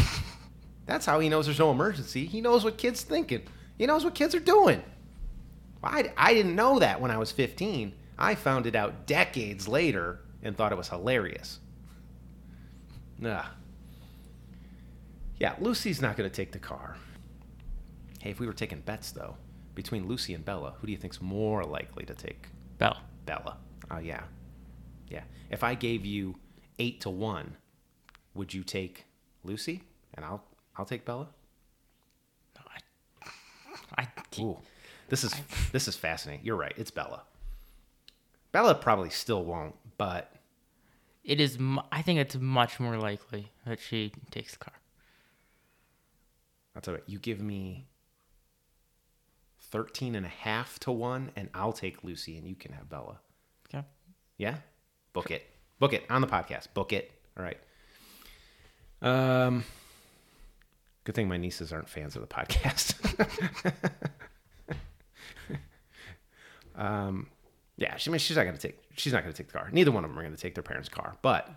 That's 0.86 1.05
how 1.05 1.19
he 1.19 1.29
knows 1.29 1.45
there's 1.45 1.60
no 1.60 1.71
emergency. 1.71 2.25
He 2.25 2.41
knows 2.41 2.63
what 2.63 2.77
kids 2.77 3.03
thinking. 3.03 3.43
He 3.77 3.86
knows 3.86 4.03
what 4.03 4.15
kids 4.15 4.36
are 4.36 4.39
doing. 4.39 4.84
I, 5.84 6.12
I 6.17 6.34
didn't 6.34 6.55
know 6.55 6.79
that 6.79 6.99
when 6.99 7.12
I 7.12 7.17
was 7.17 7.32
15. 7.32 7.93
I 8.17 8.36
found 8.36 8.65
it 8.65 8.75
out 8.75 9.08
decades 9.08 9.67
later 9.67 10.19
and 10.43 10.58
thought 10.58 10.73
it 10.73 10.77
was 10.77 10.89
hilarious. 10.89 11.60
Ugh. 13.23 13.45
Yeah, 15.39 15.56
Lucy's 15.60 16.02
not 16.02 16.17
going 16.17 16.30
to 16.30 16.36
take 16.36 16.52
the 16.52 16.60
car. 16.60 16.97
Hey, 18.19 18.32
if 18.32 18.39
we 18.39 18.47
were 18.47 18.54
taking 18.54 18.82
bets, 18.82 19.12
though, 19.12 19.38
between 19.73 20.08
Lucy 20.08 20.34
and 20.34 20.43
Bella, 20.43 20.75
who 20.80 20.88
do 20.88 20.91
you 20.91 20.97
think's 20.97 21.21
more 21.21 21.63
likely 21.63 22.06
to 22.06 22.13
take 22.13 22.47
Bella. 22.78 23.02
Bella? 23.25 23.58
Oh, 23.89 23.99
yeah. 23.99 24.23
Yeah. 25.08 25.23
If 25.49 25.63
I 25.63 25.75
gave 25.75 26.06
you 26.06 26.36
eight 26.78 27.02
to 27.02 27.10
one, 27.10 27.56
would 28.34 28.54
you 28.54 28.63
take 28.63 29.06
Lucy? 29.43 29.84
And 30.13 30.25
I'll 30.25 30.43
I'll 30.75 30.86
take 30.86 31.06
Bella. 31.06 31.28
No, 32.56 32.62
I, 33.97 34.02
I. 34.02 34.08
Ooh, 34.41 34.58
this 35.08 35.23
is 35.23 35.34
this 35.71 35.88
is 35.88 35.95
fascinating. 35.95 36.45
You're 36.45 36.56
right. 36.56 36.73
It's 36.78 36.91
Bella. 36.91 37.23
Bella 38.52 38.75
probably 38.75 39.10
still 39.10 39.43
won't, 39.45 39.75
but 39.97 40.34
it 41.23 41.39
is. 41.39 41.58
I 41.91 42.02
think 42.02 42.19
it's 42.19 42.36
much 42.36 42.80
more 42.80 42.97
likely 42.97 43.52
that 43.65 43.80
she 43.80 44.12
takes 44.32 44.54
the 44.54 44.60
car. 44.60 44.73
I'll 46.79 46.81
tell 46.81 46.93
you 46.93 47.01
you 47.07 47.19
give 47.19 47.41
me 47.41 47.89
13 49.63 50.15
and 50.15 50.25
a 50.25 50.29
half 50.29 50.79
to 50.79 50.93
one, 50.93 51.29
and 51.35 51.49
I'll 51.53 51.73
take 51.73 52.05
Lucy, 52.05 52.37
and 52.37 52.47
you 52.47 52.55
can 52.55 52.71
have 52.71 52.87
Bella. 52.87 53.19
Okay. 53.67 53.85
Yeah? 54.37 54.59
Book 55.11 55.29
it. 55.29 55.45
Book 55.79 55.91
it 55.91 56.05
on 56.09 56.21
the 56.21 56.27
podcast. 56.27 56.73
Book 56.73 56.93
it. 56.93 57.11
All 57.37 57.43
right. 57.43 57.57
Um, 59.01 59.65
good 61.03 61.15
thing 61.15 61.27
my 61.27 61.35
nieces 61.35 61.73
aren't 61.73 61.89
fans 61.89 62.15
of 62.15 62.21
the 62.21 62.27
podcast. 62.29 62.95
um, 66.75 67.27
yeah, 67.75 67.97
she 67.97 68.09
I 68.09 68.13
mean 68.13 68.19
she's 68.19 68.37
not 68.37 68.45
gonna 68.45 68.57
take 68.57 68.79
she's 68.95 69.11
not 69.11 69.23
gonna 69.23 69.33
take 69.33 69.47
the 69.47 69.53
car. 69.53 69.67
Neither 69.73 69.91
one 69.91 70.05
of 70.05 70.11
them 70.11 70.17
are 70.17 70.23
gonna 70.23 70.37
take 70.37 70.55
their 70.55 70.63
parents' 70.63 70.87
car. 70.87 71.17
But 71.21 71.49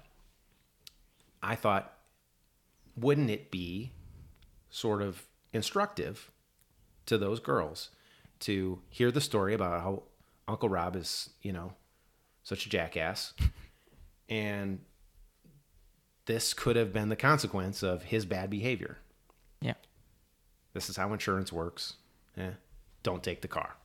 I 1.40 1.54
thought, 1.54 1.92
wouldn't 2.96 3.30
it 3.30 3.52
be 3.52 3.92
sort 4.72 5.02
of 5.02 5.28
instructive 5.52 6.32
to 7.06 7.18
those 7.18 7.38
girls 7.38 7.90
to 8.40 8.80
hear 8.88 9.12
the 9.12 9.20
story 9.20 9.54
about 9.54 9.80
how 9.80 10.02
Uncle 10.48 10.68
Rob 10.68 10.96
is, 10.96 11.30
you 11.42 11.52
know, 11.52 11.74
such 12.42 12.66
a 12.66 12.68
jackass. 12.68 13.34
And 14.28 14.78
this 16.24 16.54
could 16.54 16.76
have 16.76 16.90
been 16.90 17.10
the 17.10 17.16
consequence 17.16 17.82
of 17.82 18.04
his 18.04 18.24
bad 18.24 18.48
behavior. 18.48 18.96
Yeah. 19.60 19.74
This 20.72 20.88
is 20.88 20.96
how 20.96 21.12
insurance 21.12 21.52
works. 21.52 21.96
Eh, 22.38 22.52
don't 23.02 23.22
take 23.22 23.42
the 23.42 23.48
car. 23.48 23.76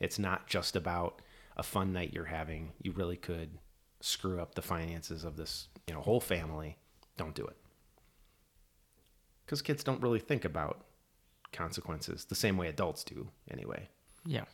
It's 0.00 0.18
not 0.18 0.46
just 0.46 0.76
about 0.76 1.20
a 1.58 1.62
fun 1.62 1.92
night 1.92 2.14
you're 2.14 2.24
having. 2.24 2.72
You 2.80 2.92
really 2.92 3.18
could 3.18 3.58
screw 4.00 4.40
up 4.40 4.54
the 4.54 4.62
finances 4.62 5.24
of 5.24 5.36
this, 5.36 5.68
you 5.86 5.92
know, 5.92 6.00
whole 6.00 6.20
family. 6.20 6.78
Don't 7.18 7.34
do 7.34 7.44
it. 7.44 7.56
Cuz 9.46 9.62
kids 9.62 9.84
don't 9.84 10.02
really 10.02 10.20
think 10.20 10.44
about 10.44 10.84
consequences 11.52 12.24
the 12.24 12.34
same 12.34 12.56
way 12.56 12.68
adults 12.68 13.04
do 13.04 13.28
anyway. 13.50 13.88
Yeah. 14.24 14.44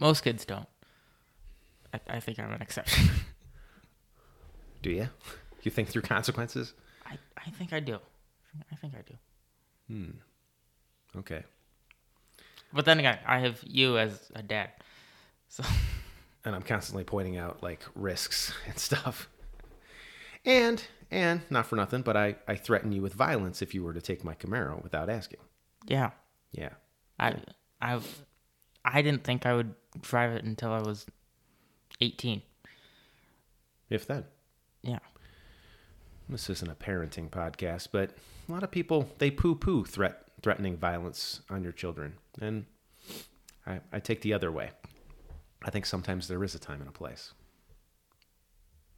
Most 0.00 0.22
kids 0.22 0.44
don't. 0.44 0.68
I, 1.92 2.00
I 2.08 2.20
think 2.20 2.38
I'm 2.38 2.52
an 2.52 2.62
exception. 2.62 3.08
Do 4.82 4.90
you? 4.90 5.08
You 5.62 5.70
think 5.70 5.88
through 5.88 6.02
consequences? 6.02 6.74
I, 7.04 7.18
I 7.36 7.50
think 7.50 7.72
I 7.72 7.80
do. 7.80 7.98
I 8.70 8.76
think 8.76 8.94
I 8.94 9.02
do. 9.02 9.14
Hmm. 9.88 11.18
Okay. 11.18 11.42
But 12.72 12.84
then 12.84 13.00
again, 13.00 13.18
I 13.26 13.40
have 13.40 13.60
you 13.64 13.98
as 13.98 14.30
a 14.34 14.42
dad. 14.42 14.70
So 15.48 15.64
and 16.44 16.54
I'm 16.54 16.62
constantly 16.62 17.02
pointing 17.04 17.36
out 17.36 17.62
like 17.62 17.80
risks 17.94 18.52
and 18.68 18.78
stuff. 18.78 19.28
And 20.44 20.82
and 21.10 21.40
not 21.50 21.66
for 21.66 21.76
nothing, 21.76 22.02
but 22.02 22.16
I 22.16 22.36
I 22.48 22.56
threaten 22.56 22.92
you 22.92 23.02
with 23.02 23.14
violence 23.14 23.62
if 23.62 23.74
you 23.74 23.82
were 23.82 23.94
to 23.94 24.00
take 24.00 24.24
my 24.24 24.34
Camaro 24.34 24.82
without 24.82 25.08
asking. 25.10 25.40
yeah. 25.86 26.10
Yeah. 26.52 26.70
I 27.18 27.36
I 27.80 28.00
I 28.84 29.02
didn't 29.02 29.24
think 29.24 29.44
I 29.46 29.54
would 29.54 29.74
drive 30.00 30.32
it 30.32 30.44
until 30.44 30.72
I 30.72 30.80
was 30.80 31.06
18. 32.00 32.40
If 33.90 34.06
then. 34.06 34.24
Yeah. 34.82 35.00
This 36.28 36.48
isn't 36.50 36.70
a 36.70 36.74
parenting 36.74 37.30
podcast, 37.30 37.88
but 37.92 38.10
a 38.48 38.52
lot 38.52 38.62
of 38.62 38.70
people 38.70 39.08
they 39.18 39.30
poo-poo 39.30 39.84
threat 39.84 40.22
threatening 40.42 40.76
violence 40.76 41.40
on 41.50 41.62
your 41.62 41.72
children, 41.72 42.14
and 42.40 42.66
I, 43.66 43.80
I 43.92 44.00
take 44.00 44.20
the 44.22 44.32
other 44.32 44.50
way. 44.52 44.70
I 45.62 45.70
think 45.70 45.86
sometimes 45.86 46.28
there 46.28 46.42
is 46.44 46.54
a 46.54 46.58
time 46.58 46.80
and 46.80 46.88
a 46.88 46.92
place. 46.92 47.32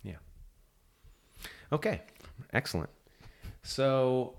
Yeah. 0.03 0.17
Okay. 1.73 2.01
Excellent. 2.53 2.91
So 3.63 4.35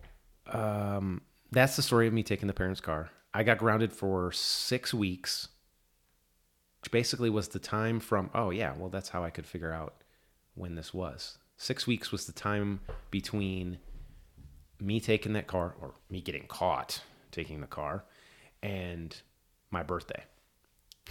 um, 0.47 1.21
that's 1.51 1.75
the 1.75 1.81
story 1.81 2.07
of 2.07 2.13
me 2.13 2.23
taking 2.23 2.47
the 2.47 2.53
parents' 2.53 2.81
car. 2.81 3.09
I 3.33 3.43
got 3.43 3.57
grounded 3.57 3.93
for 3.93 4.31
six 4.31 4.93
weeks, 4.93 5.49
which 6.81 6.91
basically 6.91 7.29
was 7.29 7.49
the 7.49 7.59
time 7.59 7.99
from, 7.99 8.29
oh, 8.33 8.49
yeah, 8.49 8.73
well, 8.77 8.89
that's 8.89 9.09
how 9.09 9.23
I 9.23 9.29
could 9.29 9.45
figure 9.45 9.71
out 9.71 10.03
when 10.55 10.75
this 10.75 10.93
was. 10.93 11.37
Six 11.57 11.85
weeks 11.85 12.11
was 12.11 12.25
the 12.25 12.31
time 12.31 12.79
between 13.11 13.77
me 14.79 14.99
taking 14.99 15.33
that 15.33 15.47
car, 15.47 15.75
or 15.79 15.93
me 16.09 16.21
getting 16.21 16.47
caught 16.47 17.01
taking 17.31 17.61
the 17.61 17.67
car, 17.67 18.05
and 18.63 19.15
my 19.71 19.83
birthday. 19.83 20.23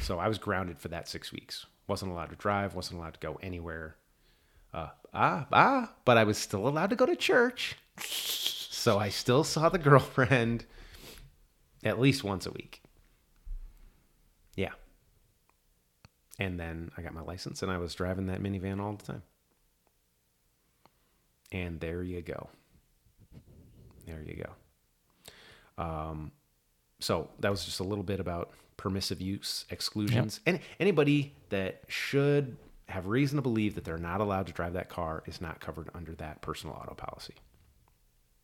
So 0.01 0.19
I 0.19 0.29
was 0.29 0.39
grounded 0.39 0.79
for 0.79 0.89
that 0.89 1.09
six 1.09 1.33
weeks. 1.33 1.67
Wasn't 1.87 2.11
allowed 2.11 2.31
to 2.31 2.37
drive, 2.37 2.75
wasn't 2.75 2.99
allowed 2.99 3.15
to 3.15 3.21
go 3.21 3.39
anywhere. 3.43 3.97
Uh, 4.73 4.89
ah, 5.15 5.47
ah, 5.53 5.93
but 6.05 6.17
I 6.17 6.25
was 6.25 6.39
still 6.39 6.69
allowed 6.69 6.91
to 6.91 6.97
go 6.97 7.07
to 7.07 7.17
church. 7.17 7.77
So 8.01 8.99
I 8.99 9.09
still 9.09 9.45
saw 9.45 9.69
the 9.69 9.79
girlfriend 9.79 10.65
at 11.85 11.99
least 11.99 12.25
once 12.25 12.47
a 12.47 12.51
week. 12.51 12.83
Yeah. 14.55 14.73
And 16.39 16.59
then 16.59 16.91
I 16.97 17.03
got 17.03 17.15
my 17.15 17.23
license 17.23 17.63
and 17.63 17.71
I 17.71 17.79
was 17.79 17.95
driving 17.95 18.27
that 18.27 18.43
minivan 18.43 18.81
all 18.81 18.93
the 18.95 19.05
time. 19.05 19.23
And 21.51 21.81
there 21.81 22.03
you 22.03 22.21
go. 22.23 22.49
There 24.07 24.23
you 24.23 24.45
go. 24.45 25.83
Um, 25.83 26.33
so 27.01 27.31
that 27.41 27.51
was 27.51 27.65
just 27.65 27.81
a 27.81 27.85
little 27.85 28.05
bit 28.05 28.21
about 28.21 28.51
permissive 28.77 29.21
use 29.21 29.65
exclusions. 29.71 30.41
And 30.47 30.61
anybody 30.79 31.35
that 31.51 31.83
should 31.89 32.57
have 32.89 33.07
reason 33.07 33.37
to 33.37 33.43
believe 33.43 33.75
that 33.75 33.85
they're 33.85 33.99
not 33.99 34.21
allowed 34.21 34.47
to 34.47 34.53
drive 34.53 34.73
that 34.73 34.89
car 34.89 35.23
is 35.27 35.41
not 35.41 35.61
covered 35.61 35.91
under 35.95 36.15
that 36.15 36.41
personal 36.41 36.75
auto 36.75 36.95
policy. 36.95 37.35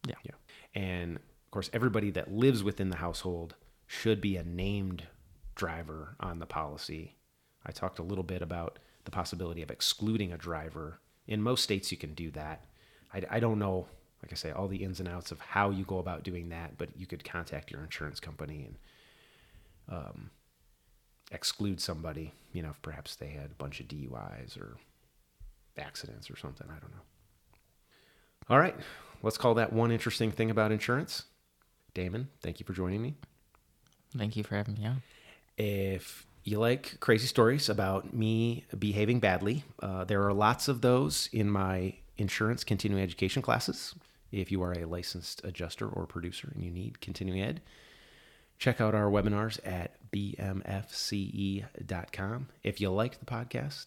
Yeah. 0.06 0.16
Yeah. 0.22 0.34
And 0.74 1.16
of 1.16 1.50
course, 1.50 1.70
everybody 1.72 2.10
that 2.10 2.32
lives 2.32 2.62
within 2.62 2.90
the 2.90 2.96
household 2.96 3.54
should 3.86 4.20
be 4.20 4.36
a 4.36 4.44
named 4.44 5.04
driver 5.54 6.16
on 6.20 6.38
the 6.38 6.46
policy. 6.46 7.16
I 7.64 7.72
talked 7.72 7.98
a 7.98 8.02
little 8.02 8.24
bit 8.24 8.42
about 8.42 8.78
the 9.04 9.10
possibility 9.10 9.62
of 9.62 9.70
excluding 9.70 10.32
a 10.32 10.38
driver. 10.38 11.00
In 11.26 11.42
most 11.42 11.62
states, 11.62 11.90
you 11.90 11.96
can 11.96 12.14
do 12.14 12.30
that. 12.32 12.64
I, 13.12 13.22
I 13.30 13.40
don't 13.40 13.58
know, 13.58 13.86
like 14.22 14.32
I 14.32 14.34
say, 14.34 14.50
all 14.50 14.68
the 14.68 14.82
ins 14.84 15.00
and 15.00 15.08
outs 15.08 15.30
of 15.30 15.40
how 15.40 15.70
you 15.70 15.84
go 15.84 15.98
about 15.98 16.22
doing 16.22 16.50
that, 16.50 16.76
but 16.76 16.90
you 16.96 17.06
could 17.06 17.24
contact 17.24 17.70
your 17.70 17.82
insurance 17.82 18.20
company 18.20 18.66
and 18.66 18.76
um, 19.88 20.30
exclude 21.30 21.80
somebody, 21.80 22.32
you 22.52 22.62
know, 22.62 22.70
if 22.70 22.82
perhaps 22.82 23.16
they 23.16 23.28
had 23.28 23.46
a 23.46 23.54
bunch 23.54 23.80
of 23.80 23.88
DUIs 23.88 24.60
or 24.60 24.76
accidents 25.78 26.30
or 26.30 26.36
something. 26.36 26.66
I 26.68 26.78
don't 26.78 26.92
know. 26.92 27.02
All 28.50 28.58
right, 28.58 28.76
let's 29.22 29.38
call 29.38 29.54
that 29.54 29.72
one 29.72 29.90
interesting 29.90 30.30
thing 30.30 30.50
about 30.50 30.70
insurance. 30.70 31.24
Damon, 31.94 32.28
thank 32.42 32.60
you 32.60 32.66
for 32.66 32.72
joining 32.72 33.00
me. 33.00 33.14
Thank 34.16 34.36
you 34.36 34.44
for 34.44 34.54
having 34.54 34.74
me 34.74 34.86
on. 34.86 35.02
If 35.56 36.26
you 36.44 36.58
like 36.58 37.00
crazy 37.00 37.26
stories 37.26 37.68
about 37.68 38.12
me 38.12 38.64
behaving 38.78 39.20
badly, 39.20 39.64
uh, 39.82 40.04
there 40.04 40.22
are 40.24 40.32
lots 40.32 40.68
of 40.68 40.82
those 40.82 41.28
in 41.32 41.50
my 41.50 41.94
insurance 42.18 42.64
continuing 42.64 43.02
education 43.02 43.42
classes. 43.42 43.94
If 44.30 44.52
you 44.52 44.62
are 44.62 44.72
a 44.72 44.84
licensed 44.84 45.42
adjuster 45.44 45.88
or 45.88 46.06
producer 46.06 46.50
and 46.54 46.62
you 46.62 46.70
need 46.70 47.00
continuing 47.00 47.40
ed, 47.40 47.62
check 48.58 48.80
out 48.80 48.94
our 48.94 49.10
webinars 49.10 49.58
at 49.64 50.03
bmfce.com. 50.14 51.68
If 52.62 52.80
you 52.80 52.90
like 52.90 53.18
the 53.18 53.24
podcast, 53.24 53.86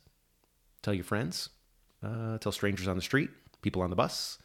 tell 0.81 0.93
your 0.93 1.05
friends, 1.05 1.49
uh, 2.03 2.37
tell 2.39 2.51
strangers 2.51 2.87
on 2.87 2.95
the 2.95 3.01
street, 3.01 3.29
people 3.61 3.81
on 3.81 3.89
the 3.89 3.95
bus, 3.95 4.37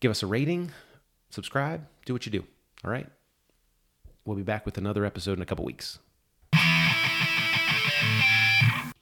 give 0.00 0.10
us 0.10 0.22
a 0.22 0.26
rating, 0.26 0.72
subscribe, 1.30 1.86
do 2.04 2.12
what 2.12 2.26
you 2.26 2.32
do. 2.32 2.44
All 2.84 2.90
right. 2.90 3.06
We'll 4.24 4.36
be 4.36 4.42
back 4.42 4.66
with 4.66 4.76
another 4.76 5.04
episode 5.04 5.38
in 5.38 5.42
a 5.42 5.46
couple 5.46 5.64
weeks. 5.64 6.00